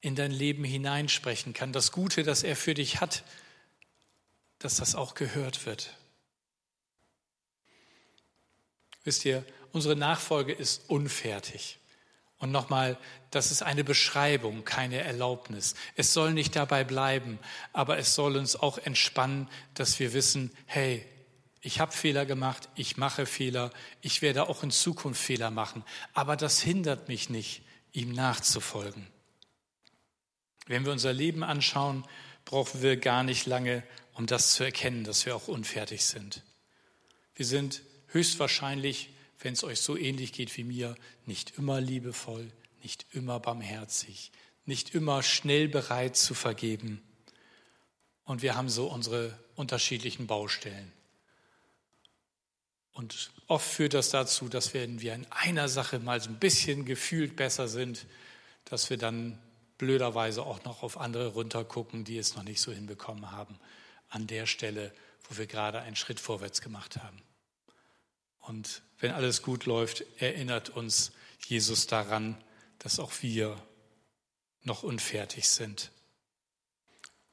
in 0.00 0.14
dein 0.14 0.32
Leben 0.32 0.64
hineinsprechen 0.64 1.52
kann? 1.52 1.72
Das 1.72 1.92
Gute, 1.92 2.22
das 2.22 2.42
er 2.42 2.56
für 2.56 2.74
dich 2.74 3.00
hat, 3.00 3.24
dass 4.58 4.76
das 4.76 4.94
auch 4.94 5.14
gehört 5.14 5.66
wird. 5.66 5.96
Wisst 9.04 9.24
ihr, 9.24 9.44
unsere 9.72 9.96
Nachfolge 9.96 10.52
ist 10.52 10.88
unfertig. 10.88 11.78
Und 12.38 12.50
nochmal, 12.52 12.96
das 13.30 13.50
ist 13.50 13.62
eine 13.62 13.84
Beschreibung, 13.84 14.64
keine 14.64 14.98
Erlaubnis. 14.98 15.74
Es 15.94 16.14
soll 16.14 16.32
nicht 16.32 16.56
dabei 16.56 16.84
bleiben, 16.84 17.38
aber 17.72 17.98
es 17.98 18.14
soll 18.14 18.36
uns 18.36 18.56
auch 18.56 18.78
entspannen, 18.78 19.48
dass 19.74 19.98
wir 20.00 20.14
wissen, 20.14 20.50
hey, 20.64 21.04
ich 21.60 21.80
habe 21.80 21.92
Fehler 21.92 22.24
gemacht, 22.24 22.70
ich 22.74 22.96
mache 22.96 23.26
Fehler, 23.26 23.70
ich 24.00 24.22
werde 24.22 24.48
auch 24.48 24.62
in 24.62 24.70
Zukunft 24.70 25.20
Fehler 25.20 25.50
machen, 25.50 25.84
aber 26.14 26.36
das 26.36 26.60
hindert 26.60 27.08
mich 27.08 27.28
nicht, 27.28 27.62
ihm 27.92 28.12
nachzufolgen. 28.12 29.06
Wenn 30.66 30.86
wir 30.86 30.92
unser 30.92 31.12
Leben 31.12 31.42
anschauen, 31.42 32.06
brauchen 32.46 32.80
wir 32.80 32.96
gar 32.96 33.22
nicht 33.22 33.44
lange, 33.44 33.82
um 34.14 34.26
das 34.26 34.52
zu 34.52 34.64
erkennen, 34.64 35.04
dass 35.04 35.26
wir 35.26 35.36
auch 35.36 35.48
unfertig 35.48 36.06
sind. 36.06 36.42
Wir 37.34 37.44
sind 37.44 37.82
höchstwahrscheinlich, 38.12 39.10
wenn 39.40 39.54
es 39.54 39.64
euch 39.64 39.80
so 39.80 39.96
ähnlich 39.96 40.32
geht 40.32 40.56
wie 40.56 40.64
mir, 40.64 40.96
nicht 41.26 41.58
immer 41.58 41.80
liebevoll, 41.80 42.52
nicht 42.82 43.06
immer 43.12 43.40
barmherzig, 43.40 44.32
nicht 44.64 44.94
immer 44.94 45.22
schnell 45.22 45.68
bereit 45.68 46.16
zu 46.16 46.34
vergeben. 46.34 47.02
Und 48.24 48.42
wir 48.42 48.54
haben 48.54 48.68
so 48.68 48.86
unsere 48.86 49.38
unterschiedlichen 49.56 50.26
Baustellen. 50.26 50.92
Und 52.92 53.30
oft 53.46 53.66
führt 53.66 53.94
das 53.94 54.10
dazu, 54.10 54.48
dass 54.48 54.74
wenn 54.74 55.00
wir 55.00 55.14
in 55.14 55.26
einer 55.30 55.68
Sache 55.68 55.98
mal 55.98 56.20
so 56.20 56.28
ein 56.28 56.38
bisschen 56.38 56.84
gefühlt 56.84 57.36
besser 57.36 57.66
sind, 57.68 58.06
dass 58.64 58.90
wir 58.90 58.98
dann 58.98 59.38
blöderweise 59.78 60.42
auch 60.42 60.62
noch 60.64 60.82
auf 60.82 60.98
andere 60.98 61.28
runtergucken, 61.28 62.04
die 62.04 62.18
es 62.18 62.36
noch 62.36 62.42
nicht 62.42 62.60
so 62.60 62.72
hinbekommen 62.72 63.30
haben, 63.30 63.58
an 64.10 64.26
der 64.26 64.46
Stelle, 64.46 64.92
wo 65.28 65.38
wir 65.38 65.46
gerade 65.46 65.80
einen 65.80 65.96
Schritt 65.96 66.20
vorwärts 66.20 66.60
gemacht 66.60 66.98
haben. 66.98 67.22
Und 68.40 68.82
wenn 68.98 69.12
alles 69.12 69.42
gut 69.42 69.66
läuft, 69.66 70.04
erinnert 70.18 70.70
uns 70.70 71.12
Jesus 71.46 71.86
daran, 71.86 72.42
dass 72.78 72.98
auch 72.98 73.12
wir 73.22 73.56
noch 74.62 74.82
unfertig 74.82 75.48
sind. 75.48 75.90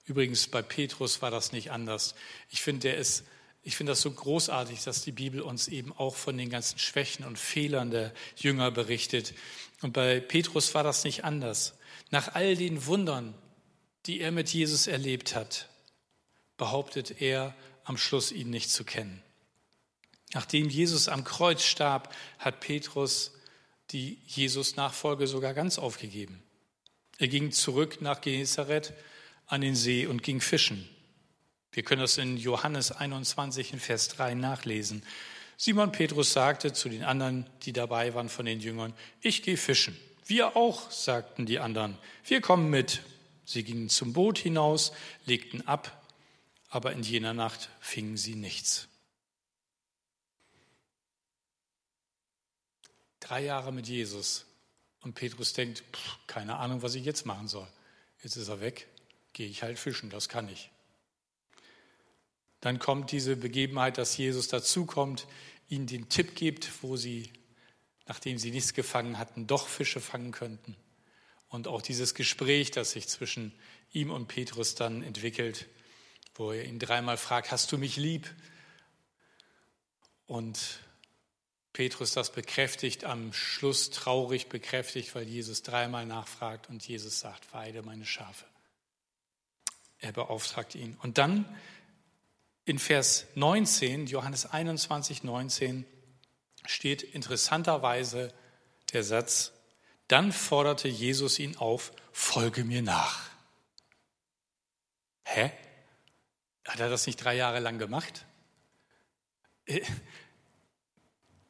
Übrigens, 0.06 0.48
bei 0.48 0.62
Petrus 0.62 1.22
war 1.22 1.32
das 1.32 1.52
nicht 1.52 1.72
anders. 1.72 2.15
Ich 2.50 2.62
finde, 2.62 2.89
der 2.89 2.98
ist, 2.98 3.26
ich 3.62 3.76
finde 3.76 3.91
das 3.91 4.02
so 4.02 4.10
großartig, 4.10 4.84
dass 4.84 5.02
die 5.02 5.12
Bibel 5.12 5.41
uns 5.41 5.67
eben 5.67 5.91
auch 5.91 6.15
von 6.15 6.38
den 6.38 6.50
ganzen 6.50 6.80
Schwächen 6.80 7.26
und 7.26 7.38
Fehlern 7.38 7.91
der 7.91 8.13
Jünger 8.38 8.72
berichtet. 8.72 9.34
Und 9.82 9.91
bei 9.91 10.22
Petrus 10.22 10.74
war 10.74 10.84
das 10.84 11.04
nicht 11.04 11.26
anders. 11.26 11.74
Nach 12.10 12.34
all 12.36 12.56
den 12.56 12.86
Wundern, 12.86 13.34
die 14.06 14.22
er 14.22 14.32
mit 14.32 14.50
Jesus 14.50 14.88
erlebt 14.88 15.36
hat, 15.36 15.67
behauptet 16.56 17.22
er 17.22 17.54
am 17.84 17.98
Schluss 17.98 18.32
ihn 18.32 18.50
nicht 18.50 18.70
zu 18.70 18.86
kennen. 18.86 19.22
Nachdem 20.38 20.69
Jesus 20.69 21.08
am 21.08 21.23
Kreuz 21.23 21.63
starb, 21.63 22.13
hat 22.38 22.60
Petrus 22.60 23.32
die 23.89 24.19
Jesus-Nachfolge 24.28 25.26
sogar 25.26 25.56
ganz 25.56 25.80
aufgegeben. 25.80 26.43
Er 27.17 27.28
ging 27.28 27.52
zurück 27.52 28.04
nach 28.04 28.21
Genezareth 28.21 28.93
an 29.47 29.62
den 29.62 29.76
See 29.76 30.06
und 30.06 30.21
ging 30.21 30.39
fischen. 30.39 30.88
Wir 31.71 31.82
können 31.82 32.02
das 32.02 32.19
in 32.19 32.38
Johannes 32.38 32.91
21 32.91 33.73
in 33.73 33.80
Vers 33.80 34.10
3 34.10 34.36
nachlesen. 34.36 35.02
Simon 35.58 35.91
Petrus 35.91 36.34
sagte 36.34 36.71
zu 36.71 36.88
den 36.88 37.04
anderen, 37.04 37.50
die 37.63 37.73
dabei 37.73 38.13
waren 38.13 38.30
von 38.30 38.45
den 38.45 38.60
Jüngern, 38.60 38.93
ich 39.21 39.41
gehe 39.41 39.58
fischen. 39.58 39.97
Wir 40.28 40.56
auch, 40.56 40.91
sagten 40.91 41.47
die 41.47 41.58
anderen, 41.58 41.97
wir 42.23 42.41
kommen 42.41 42.69
mit. 42.69 43.02
Sie 43.43 43.63
gingen 43.63 43.89
zum 43.89 44.13
Boot 44.13 44.38
hinaus, 44.38 44.91
legten 45.26 45.67
ab, 45.67 46.00
aber 46.69 46.91
in 46.91 47.02
jener 47.02 47.34
Nacht 47.34 47.69
fingen 47.80 48.17
sie 48.17 48.36
nichts. 48.36 48.88
Drei 53.28 53.44
Jahre 53.44 53.74
mit 53.74 53.90
Jesus. 53.90 54.46
Und 55.02 55.13
Petrus 55.13 55.52
denkt, 55.52 55.84
pff, 55.92 56.18
keine 56.28 56.56
Ahnung, 56.56 56.82
was 56.82 56.96
ich 56.96 57.04
jetzt 57.04 57.26
machen 57.26 57.50
soll. 57.50 57.68
Jetzt 58.24 58.38
ist 58.38 58.48
er 58.48 58.62
weg, 58.62 58.88
gehe 59.34 59.50
ich 59.50 59.63
halt 59.63 59.78
fischen, 59.78 60.10
das 60.10 60.30
kann 60.30 60.48
ich. 60.48 60.72
Dann 62.62 62.80
kommt 62.80 63.12
diese 63.12 63.36
Begebenheit, 63.36 63.98
dass 63.98 64.16
Jesus 64.16 64.48
dazukommt, 64.48 65.28
ihnen 65.68 65.88
den 65.88 66.08
Tipp 66.08 66.36
gibt, 66.36 66.82
wo 66.82 66.96
sie, 66.96 67.30
nachdem 68.06 68.38
sie 68.38 68.52
nichts 68.52 68.74
gefangen 68.74 69.18
hatten, 69.18 69.46
doch 69.46 69.68
Fische 69.68 70.00
fangen 70.00 70.32
könnten. 70.32 70.78
Und 71.50 71.68
auch 71.68 71.82
dieses 71.82 72.16
Gespräch, 72.16 72.72
das 72.72 72.92
sich 72.92 73.10
zwischen 73.10 73.52
ihm 73.92 74.10
und 74.10 74.28
Petrus 74.28 74.76
dann 74.76 75.04
entwickelt, 75.04 75.68
wo 76.34 76.54
er 76.54 76.63
ihn 76.63 76.80
dreimal 76.80 77.18
fragt, 77.18 77.52
hast 77.52 77.74
du 77.74 77.78
mich 77.78 77.98
lieb? 77.98 78.34
Und 80.28 80.80
Petrus 81.78 82.13
das 82.13 82.32
bekräftigt, 82.32 83.04
am 83.04 83.32
Schluss 83.34 83.92
traurig 83.92 84.48
bekräftigt, 84.50 85.13
weil 85.13 85.28
Jesus 85.28 85.62
dreimal 85.62 86.08
nachfragt 86.08 86.70
und 86.70 86.88
Jesus 86.88 87.20
sagt, 87.20 87.54
weide 87.54 87.84
meine 87.84 88.04
Schafe. 88.04 88.46
Er 90.00 90.12
beauftragt 90.12 90.74
ihn. 90.74 90.98
Und 91.04 91.20
dann 91.20 91.46
in 92.66 92.80
Vers 92.80 93.28
19, 93.36 94.08
Johannes 94.08 94.48
21, 94.48 95.24
19, 95.24 95.86
steht 96.66 97.04
interessanterweise 97.04 98.34
der 98.92 99.04
Satz, 99.04 99.52
dann 100.08 100.32
forderte 100.32 100.88
Jesus 100.88 101.38
ihn 101.38 101.58
auf, 101.58 101.92
folge 102.12 102.63
mir 102.63 102.82
nach. 102.82 103.30
Hä? 105.26 105.52
Hat 106.66 106.80
er 106.80 106.90
das 106.90 107.06
nicht 107.06 107.24
drei 107.24 107.36
Jahre 107.36 107.60
lang 107.60 107.78
gemacht? 107.78 108.26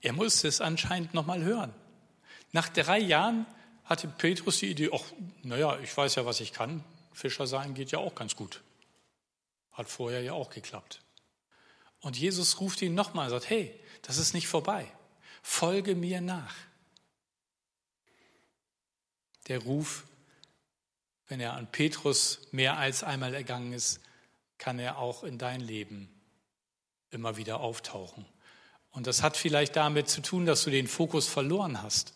Er 0.08 0.14
musste 0.14 0.48
es 0.48 0.62
anscheinend 0.62 1.14
nochmal 1.14 1.44
hören. 1.44 1.74
Nach 2.54 2.70
drei 2.70 2.98
Jahren 2.98 3.46
hatte 3.84 4.08
Petrus 4.08 4.60
die 4.60 4.72
Idee, 4.72 4.90
ach, 4.94 5.04
naja, 5.44 5.78
ich 5.80 5.98
weiß 5.98 6.16
ja, 6.16 6.26
was 6.26 6.40
ich 6.40 6.54
kann. 6.54 6.82
Fischer 7.12 7.46
sein 7.46 7.74
geht 7.74 7.92
ja 7.92 8.00
auch 8.00 8.16
ganz 8.16 8.38
gut. 8.38 8.64
Hat 9.74 9.90
vorher 9.90 10.22
ja 10.22 10.32
auch 10.32 10.50
geklappt. 10.50 11.02
Und 12.00 12.18
Jesus 12.18 12.62
ruft 12.62 12.82
ihn 12.82 12.96
nochmal 12.96 13.26
und 13.26 13.32
sagt, 13.32 13.50
hey, 13.50 13.78
das 14.02 14.18
ist 14.18 14.34
nicht 14.34 14.48
vorbei. 14.48 14.90
Folge 15.42 15.94
mir 15.94 16.22
nach. 16.22 16.56
Der 19.48 19.60
Ruf, 19.60 20.06
wenn 21.28 21.42
er 21.42 21.52
an 21.52 21.70
Petrus 21.70 22.48
mehr 22.52 22.78
als 22.78 23.04
einmal 23.04 23.34
ergangen 23.34 23.74
ist, 23.74 24.00
kann 24.58 24.80
er 24.80 25.00
auch 25.00 25.26
in 25.26 25.38
dein 25.38 25.60
Leben 25.60 26.10
immer 27.10 27.36
wieder 27.36 27.60
auftauchen. 27.60 28.26
Und 28.98 29.06
das 29.06 29.22
hat 29.22 29.38
vielleicht 29.38 29.76
damit 29.76 30.10
zu 30.10 30.24
tun, 30.24 30.48
dass 30.48 30.64
du 30.64 30.72
den 30.72 30.88
Fokus 30.88 31.28
verloren 31.28 31.84
hast 31.84 32.16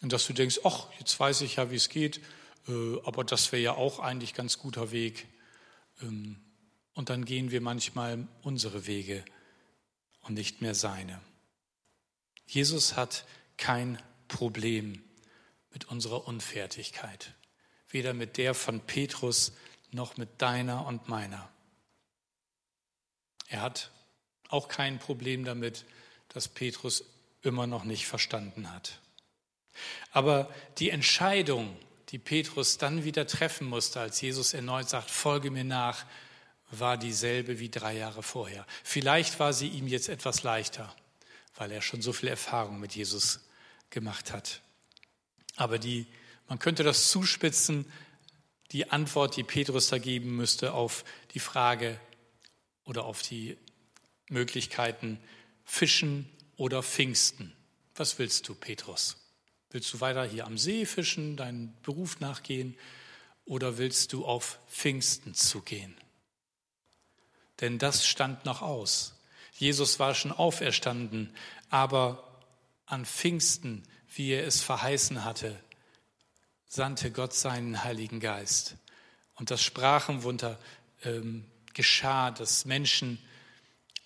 und 0.00 0.12
dass 0.12 0.28
du 0.28 0.32
denkst, 0.32 0.60
ach, 0.62 0.86
jetzt 1.00 1.18
weiß 1.18 1.40
ich 1.40 1.56
ja, 1.56 1.72
wie 1.72 1.74
es 1.74 1.88
geht, 1.88 2.20
äh, 2.68 3.00
aber 3.02 3.24
das 3.24 3.50
wäre 3.50 3.60
ja 3.60 3.72
auch 3.72 3.98
eigentlich 3.98 4.32
ganz 4.32 4.56
guter 4.60 4.92
Weg. 4.92 5.26
Ähm, 6.02 6.40
und 6.92 7.10
dann 7.10 7.24
gehen 7.24 7.50
wir 7.50 7.60
manchmal 7.60 8.28
unsere 8.42 8.86
Wege 8.86 9.24
und 10.22 10.34
nicht 10.34 10.62
mehr 10.62 10.76
seine. 10.76 11.20
Jesus 12.46 12.94
hat 12.94 13.26
kein 13.56 14.00
Problem 14.28 15.02
mit 15.72 15.86
unserer 15.86 16.28
Unfertigkeit, 16.28 17.34
weder 17.88 18.14
mit 18.14 18.36
der 18.36 18.54
von 18.54 18.78
Petrus 18.78 19.50
noch 19.90 20.16
mit 20.16 20.40
deiner 20.40 20.86
und 20.86 21.08
meiner. 21.08 21.50
Er 23.48 23.62
hat 23.62 23.90
auch 24.48 24.68
kein 24.68 25.00
Problem 25.00 25.44
damit, 25.44 25.84
dass 26.34 26.48
Petrus 26.48 27.04
immer 27.42 27.66
noch 27.66 27.84
nicht 27.84 28.06
verstanden 28.06 28.70
hat. 28.70 29.00
Aber 30.12 30.52
die 30.78 30.90
Entscheidung, 30.90 31.76
die 32.10 32.18
Petrus 32.18 32.76
dann 32.76 33.04
wieder 33.04 33.26
treffen 33.26 33.66
musste, 33.66 34.00
als 34.00 34.20
Jesus 34.20 34.52
erneut 34.52 34.88
sagt, 34.88 35.10
folge 35.10 35.50
mir 35.50 35.64
nach, 35.64 36.04
war 36.70 36.96
dieselbe 36.96 37.60
wie 37.60 37.70
drei 37.70 37.96
Jahre 37.96 38.22
vorher. 38.22 38.66
Vielleicht 38.82 39.38
war 39.40 39.52
sie 39.52 39.68
ihm 39.68 39.86
jetzt 39.86 40.08
etwas 40.08 40.42
leichter, 40.42 40.94
weil 41.54 41.70
er 41.70 41.82
schon 41.82 42.02
so 42.02 42.12
viel 42.12 42.28
Erfahrung 42.28 42.80
mit 42.80 42.94
Jesus 42.94 43.40
gemacht 43.90 44.32
hat. 44.32 44.60
Aber 45.56 45.78
die, 45.78 46.06
man 46.48 46.58
könnte 46.58 46.82
das 46.82 47.10
zuspitzen, 47.10 47.90
die 48.72 48.90
Antwort, 48.90 49.36
die 49.36 49.44
Petrus 49.44 49.88
da 49.88 49.98
geben 49.98 50.34
müsste 50.34 50.72
auf 50.72 51.04
die 51.32 51.38
Frage 51.38 52.00
oder 52.84 53.04
auf 53.04 53.22
die 53.22 53.56
Möglichkeiten 54.28 55.20
Fischen 55.64 56.30
oder 56.56 56.82
Pfingsten. 56.82 57.52
Was 57.94 58.18
willst 58.18 58.48
du, 58.48 58.54
Petrus? 58.54 59.16
Willst 59.70 59.92
du 59.92 60.00
weiter 60.00 60.24
hier 60.24 60.46
am 60.46 60.58
See 60.58 60.86
fischen, 60.86 61.36
deinen 61.36 61.76
Beruf 61.82 62.20
nachgehen 62.20 62.76
oder 63.44 63.78
willst 63.78 64.12
du 64.12 64.24
auf 64.24 64.58
Pfingsten 64.68 65.34
zugehen? 65.34 65.96
Denn 67.60 67.78
das 67.78 68.06
stand 68.06 68.44
noch 68.44 68.62
aus. 68.62 69.14
Jesus 69.52 69.98
war 69.98 70.14
schon 70.14 70.32
auferstanden, 70.32 71.34
aber 71.70 72.40
an 72.86 73.06
Pfingsten, 73.06 73.82
wie 74.14 74.30
er 74.30 74.46
es 74.46 74.62
verheißen 74.62 75.24
hatte, 75.24 75.58
sandte 76.66 77.10
Gott 77.10 77.34
seinen 77.34 77.84
Heiligen 77.84 78.20
Geist. 78.20 78.76
Und 79.36 79.50
das 79.50 79.62
Sprachenwunder 79.62 80.58
ähm, 81.04 81.46
geschah, 81.72 82.30
dass 82.30 82.64
Menschen 82.64 83.18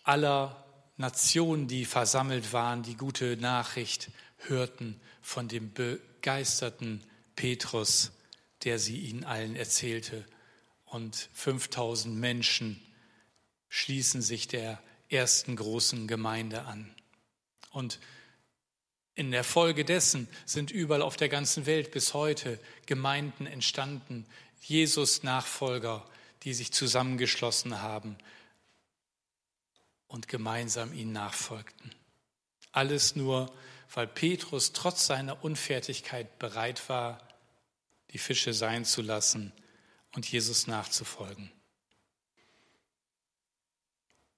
aller 0.02 0.64
Nationen, 0.98 1.68
die 1.68 1.84
versammelt 1.84 2.52
waren, 2.52 2.82
die 2.82 2.96
gute 2.96 3.36
Nachricht 3.36 4.10
hörten 4.38 5.00
von 5.22 5.46
dem 5.46 5.72
begeisterten 5.72 7.04
Petrus, 7.36 8.10
der 8.64 8.80
sie 8.80 8.98
ihnen 8.98 9.22
allen 9.22 9.54
erzählte. 9.54 10.26
Und 10.86 11.28
5000 11.34 12.16
Menschen 12.16 12.82
schließen 13.68 14.22
sich 14.22 14.48
der 14.48 14.82
ersten 15.08 15.54
großen 15.54 16.08
Gemeinde 16.08 16.62
an. 16.62 16.92
Und 17.70 18.00
in 19.14 19.30
der 19.30 19.44
Folge 19.44 19.84
dessen 19.84 20.28
sind 20.46 20.72
überall 20.72 21.02
auf 21.02 21.16
der 21.16 21.28
ganzen 21.28 21.66
Welt 21.66 21.92
bis 21.92 22.12
heute 22.12 22.58
Gemeinden 22.86 23.46
entstanden, 23.46 24.26
Jesus-Nachfolger, 24.62 26.04
die 26.42 26.54
sich 26.54 26.72
zusammengeschlossen 26.72 27.82
haben 27.82 28.16
und 30.08 30.26
gemeinsam 30.26 30.92
ihnen 30.92 31.12
nachfolgten. 31.12 31.94
Alles 32.72 33.14
nur, 33.16 33.52
weil 33.94 34.06
Petrus 34.06 34.72
trotz 34.72 35.06
seiner 35.06 35.44
Unfertigkeit 35.44 36.38
bereit 36.38 36.88
war, 36.88 37.26
die 38.10 38.18
Fische 38.18 38.52
sein 38.52 38.84
zu 38.84 39.02
lassen 39.02 39.52
und 40.12 40.30
Jesus 40.30 40.66
nachzufolgen. 40.66 41.52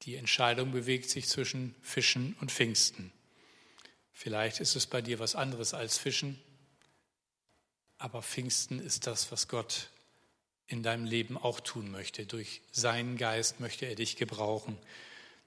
Die 0.03 0.17
Entscheidung 0.17 0.73
bewegt 0.73 1.11
sich 1.11 1.29
zwischen 1.29 1.75
Fischen 1.83 2.35
und 2.41 2.51
Pfingsten. 2.51 3.13
Vielleicht 4.13 4.61
ist 4.61 4.77
es 4.77 4.87
bei 4.87 5.03
dir 5.03 5.19
was 5.19 5.35
anderes 5.35 5.75
als 5.75 5.99
Fischen, 5.99 6.41
aber 7.99 8.23
Pfingsten 8.23 8.81
ist 8.81 9.07
das, 9.07 9.31
was 9.31 9.47
Gott 9.47 9.91
in 10.67 10.83
deinem 10.83 11.05
Leben 11.05 11.37
auch 11.37 11.61
tun 11.61 11.91
möchte. 11.91 12.25
Durch 12.25 12.63
seinen 12.73 13.19
Geist 13.19 13.61
möchte 13.61 13.87
er 13.87 13.95
dich 13.95 14.17
gebrauchen, 14.17 14.79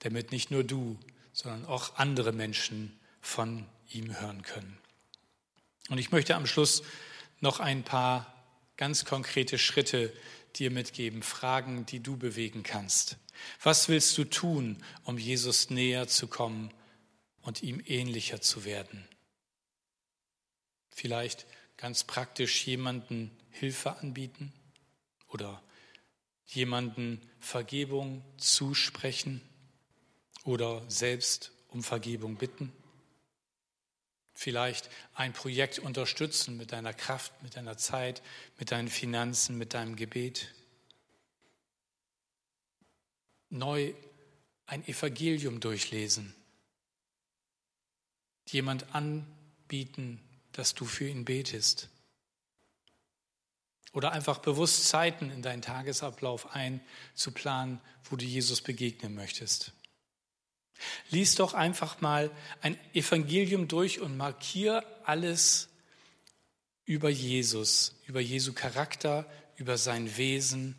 damit 0.03 0.31
nicht 0.31 0.51
nur 0.51 0.63
du, 0.63 0.99
sondern 1.31 1.65
auch 1.65 1.95
andere 1.95 2.31
Menschen 2.31 2.97
von 3.21 3.65
ihm 3.89 4.19
hören 4.19 4.43
können. 4.43 4.77
Und 5.89 5.97
ich 5.97 6.11
möchte 6.11 6.35
am 6.35 6.45
Schluss 6.45 6.83
noch 7.39 7.59
ein 7.59 7.83
paar 7.83 8.33
ganz 8.77 9.05
konkrete 9.05 9.57
Schritte 9.57 10.13
dir 10.55 10.71
mitgeben, 10.71 11.23
Fragen, 11.23 11.85
die 11.85 11.99
du 11.99 12.17
bewegen 12.17 12.63
kannst. 12.63 13.17
Was 13.61 13.89
willst 13.89 14.17
du 14.17 14.25
tun, 14.25 14.83
um 15.03 15.17
Jesus 15.17 15.69
näher 15.69 16.07
zu 16.07 16.27
kommen 16.27 16.71
und 17.41 17.63
ihm 17.63 17.81
ähnlicher 17.85 18.41
zu 18.41 18.65
werden? 18.65 19.07
Vielleicht 20.89 21.45
ganz 21.77 22.03
praktisch 22.03 22.67
jemanden 22.67 23.31
Hilfe 23.49 23.97
anbieten 23.97 24.53
oder 25.27 25.61
jemanden 26.45 27.21
Vergebung 27.39 28.23
zusprechen 28.37 29.41
oder 30.43 30.83
selbst 30.89 31.51
um 31.69 31.83
Vergebung 31.83 32.35
bitten. 32.35 32.71
Vielleicht 34.33 34.89
ein 35.13 35.33
Projekt 35.33 35.79
unterstützen 35.79 36.57
mit 36.57 36.71
deiner 36.71 36.93
Kraft, 36.93 37.31
mit 37.43 37.55
deiner 37.55 37.77
Zeit, 37.77 38.21
mit 38.57 38.71
deinen 38.71 38.89
Finanzen, 38.89 39.57
mit 39.57 39.73
deinem 39.73 39.95
Gebet. 39.95 40.53
Neu 43.49 43.93
ein 44.65 44.85
Evangelium 44.87 45.59
durchlesen. 45.59 46.33
Jemand 48.49 48.93
anbieten, 48.95 50.19
dass 50.51 50.73
du 50.73 50.85
für 50.85 51.07
ihn 51.07 51.25
betest. 51.25 51.89
Oder 53.93 54.11
einfach 54.11 54.39
bewusst 54.39 54.87
Zeiten 54.89 55.29
in 55.29 55.43
deinen 55.43 55.61
Tagesablauf 55.61 56.55
einzuplanen, 56.55 57.79
wo 58.05 58.15
du 58.15 58.25
Jesus 58.25 58.61
begegnen 58.61 59.13
möchtest. 59.13 59.71
Lies 61.09 61.35
doch 61.35 61.53
einfach 61.53 62.01
mal 62.01 62.31
ein 62.61 62.77
Evangelium 62.93 63.67
durch 63.67 63.99
und 63.99 64.17
markier 64.17 64.83
alles 65.05 65.69
über 66.85 67.09
Jesus, 67.09 67.95
über 68.05 68.19
Jesu 68.19 68.53
Charakter, 68.53 69.25
über 69.55 69.77
sein 69.77 70.17
Wesen 70.17 70.75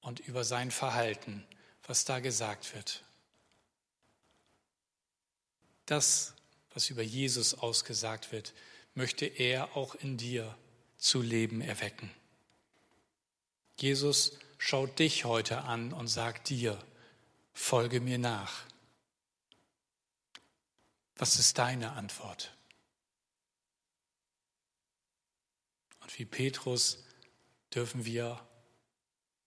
und 0.00 0.20
über 0.20 0.44
sein 0.44 0.70
Verhalten, 0.70 1.44
was 1.86 2.04
da 2.04 2.20
gesagt 2.20 2.74
wird. 2.74 3.04
Das, 5.86 6.34
was 6.72 6.90
über 6.90 7.02
Jesus 7.02 7.54
ausgesagt 7.54 8.32
wird, 8.32 8.54
möchte 8.94 9.26
er 9.26 9.76
auch 9.76 9.94
in 9.94 10.16
dir 10.16 10.56
zu 10.96 11.22
Leben 11.22 11.60
erwecken. 11.60 12.10
Jesus 13.78 14.32
schaut 14.58 14.98
dich 14.98 15.24
heute 15.24 15.62
an 15.62 15.92
und 15.92 16.08
sagt 16.08 16.50
dir, 16.50 16.78
folge 17.54 18.00
mir 18.00 18.18
nach. 18.18 18.64
Was 21.20 21.38
ist 21.38 21.58
deine 21.58 21.92
Antwort? 21.92 22.50
Und 26.00 26.18
wie 26.18 26.24
Petrus 26.24 27.04
dürfen 27.74 28.06
wir 28.06 28.40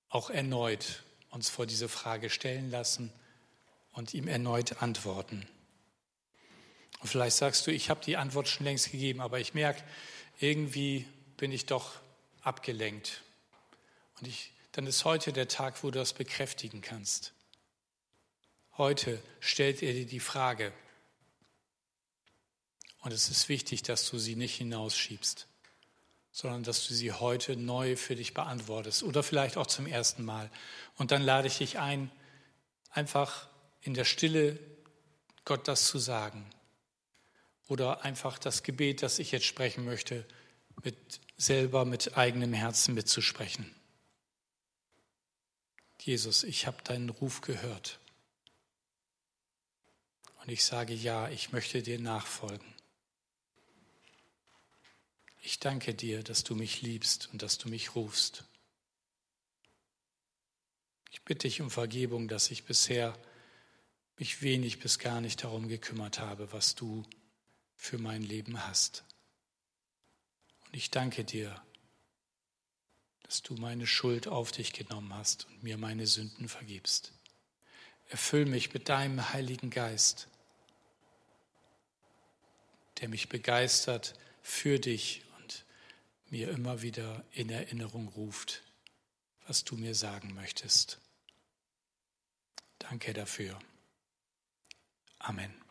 auch 0.08 0.30
erneut 0.30 1.02
uns 1.32 1.50
vor 1.50 1.66
diese 1.66 1.90
Frage 1.90 2.30
stellen 2.30 2.70
lassen 2.70 3.12
und 3.92 4.14
ihm 4.14 4.28
erneut 4.28 4.84
antworten. 4.84 5.48
Und 7.00 7.08
vielleicht 7.08 7.38
sagst 7.38 7.66
du, 7.66 7.72
ich 7.72 7.90
habe 7.90 8.06
die 8.06 8.18
Antwort 8.18 8.48
schon 8.48 8.68
längst 8.68 8.92
gegeben, 8.92 9.20
aber 9.20 9.40
ich 9.40 9.56
merke, 9.56 9.84
irgendwie 10.40 11.08
bin 11.38 11.52
ich 11.52 11.66
doch 11.66 11.96
abgelenkt. 12.44 13.24
Und 14.20 14.28
ich, 14.28 14.52
dann 14.74 14.86
ist 14.86 15.06
heute 15.06 15.34
der 15.34 15.48
Tag, 15.48 15.84
wo 15.84 15.90
du 15.90 15.98
das 15.98 16.14
bekräftigen 16.14 16.82
kannst. 16.82 17.34
Heute 18.78 19.20
stellt 19.40 19.82
er 19.82 19.94
dir 19.94 20.06
die 20.06 20.20
Frage. 20.20 20.72
Und 23.04 23.14
es 23.14 23.30
ist 23.30 23.48
wichtig, 23.48 23.84
dass 23.84 24.10
du 24.10 24.18
sie 24.18 24.36
nicht 24.36 24.56
hinausschiebst 24.56 25.48
sondern 26.36 26.64
dass 26.64 26.88
du 26.88 26.96
sie 26.96 27.12
heute 27.12 27.56
neu 27.56 27.96
für 27.96 28.16
dich 28.16 28.34
beantwortest 28.34 29.04
oder 29.04 29.22
vielleicht 29.22 29.56
auch 29.56 29.68
zum 29.68 29.86
ersten 29.86 30.26
Mal. 30.26 30.50
Und 30.96 31.12
dann 31.12 31.22
lade 31.22 31.48
ich 31.48 31.60
dich 31.60 31.78
ein, 31.78 32.12
einfach 32.90 33.48
in 33.82 33.94
der 33.94 34.04
Stille 34.04 34.60
Gott 35.46 35.68
das 35.68 35.88
zu 35.88 36.00
sagen 36.00 36.50
oder 37.68 38.04
einfach 38.04 38.40
das 38.40 38.64
Gebet, 38.64 39.04
das 39.04 39.20
ich 39.20 39.32
jetzt 39.32 39.46
sprechen 39.46 39.86
möchte, 39.86 40.26
mit 40.84 40.98
selber 41.38 41.86
mit 41.86 42.18
eigenem 42.18 42.54
Herzen 42.54 42.96
mitzusprechen. 42.96 43.72
Jesus, 46.00 46.44
ich 46.44 46.66
habe 46.66 46.82
deinen 46.84 47.10
Ruf 47.10 47.42
gehört. 47.42 48.00
Und 50.42 50.50
ich 50.50 50.66
sage 50.66 50.94
ja, 50.96 51.30
ich 51.30 51.52
möchte 51.52 51.84
dir 51.84 52.00
nachfolgen. 52.00 52.73
Ich 55.46 55.60
danke 55.60 55.94
dir, 55.94 56.24
dass 56.24 56.46
du 56.46 56.56
mich 56.56 56.82
liebst 56.82 57.28
und 57.34 57.42
dass 57.42 57.58
du 57.58 57.68
mich 57.68 57.96
rufst. 57.96 58.46
Ich 61.12 61.22
bitte 61.24 61.50
dich 61.50 61.60
um 61.60 61.70
Vergebung, 61.70 62.30
dass 62.30 62.50
ich 62.50 62.64
bisher 62.64 63.14
mich 64.18 64.42
wenig 64.42 64.80
bis 64.80 65.00
gar 65.00 65.20
nicht 65.20 65.44
darum 65.44 65.68
gekümmert 65.68 66.20
habe, 66.20 66.54
was 66.54 66.76
du 66.76 67.04
für 67.76 67.98
mein 67.98 68.24
Leben 68.24 68.66
hast. 68.66 69.04
Und 70.68 70.78
ich 70.78 70.92
danke 70.92 71.26
dir, 71.26 71.62
dass 73.24 73.44
du 73.44 73.56
meine 73.56 73.86
Schuld 73.86 74.30
auf 74.30 74.54
dich 74.54 74.72
genommen 74.72 75.14
hast 75.14 75.48
und 75.48 75.62
mir 75.62 75.78
meine 75.78 76.08
Sünden 76.08 76.48
vergibst. 76.48 77.12
Erfüll 78.08 78.46
mich 78.46 78.74
mit 78.74 78.88
deinem 78.88 79.34
Heiligen 79.34 79.72
Geist, 79.72 80.30
der 83.02 83.10
mich 83.10 83.28
begeistert 83.28 84.18
für 84.42 84.80
dich 84.80 85.23
mir 86.34 86.50
immer 86.50 86.82
wieder 86.82 87.24
in 87.32 87.52
Erinnerung 87.52 88.08
ruft, 88.08 88.64
was 89.46 89.64
du 89.64 89.76
mir 89.76 89.94
sagen 89.94 90.34
möchtest. 90.34 91.00
Danke 92.80 93.14
dafür. 93.14 93.60
Amen. 95.20 95.63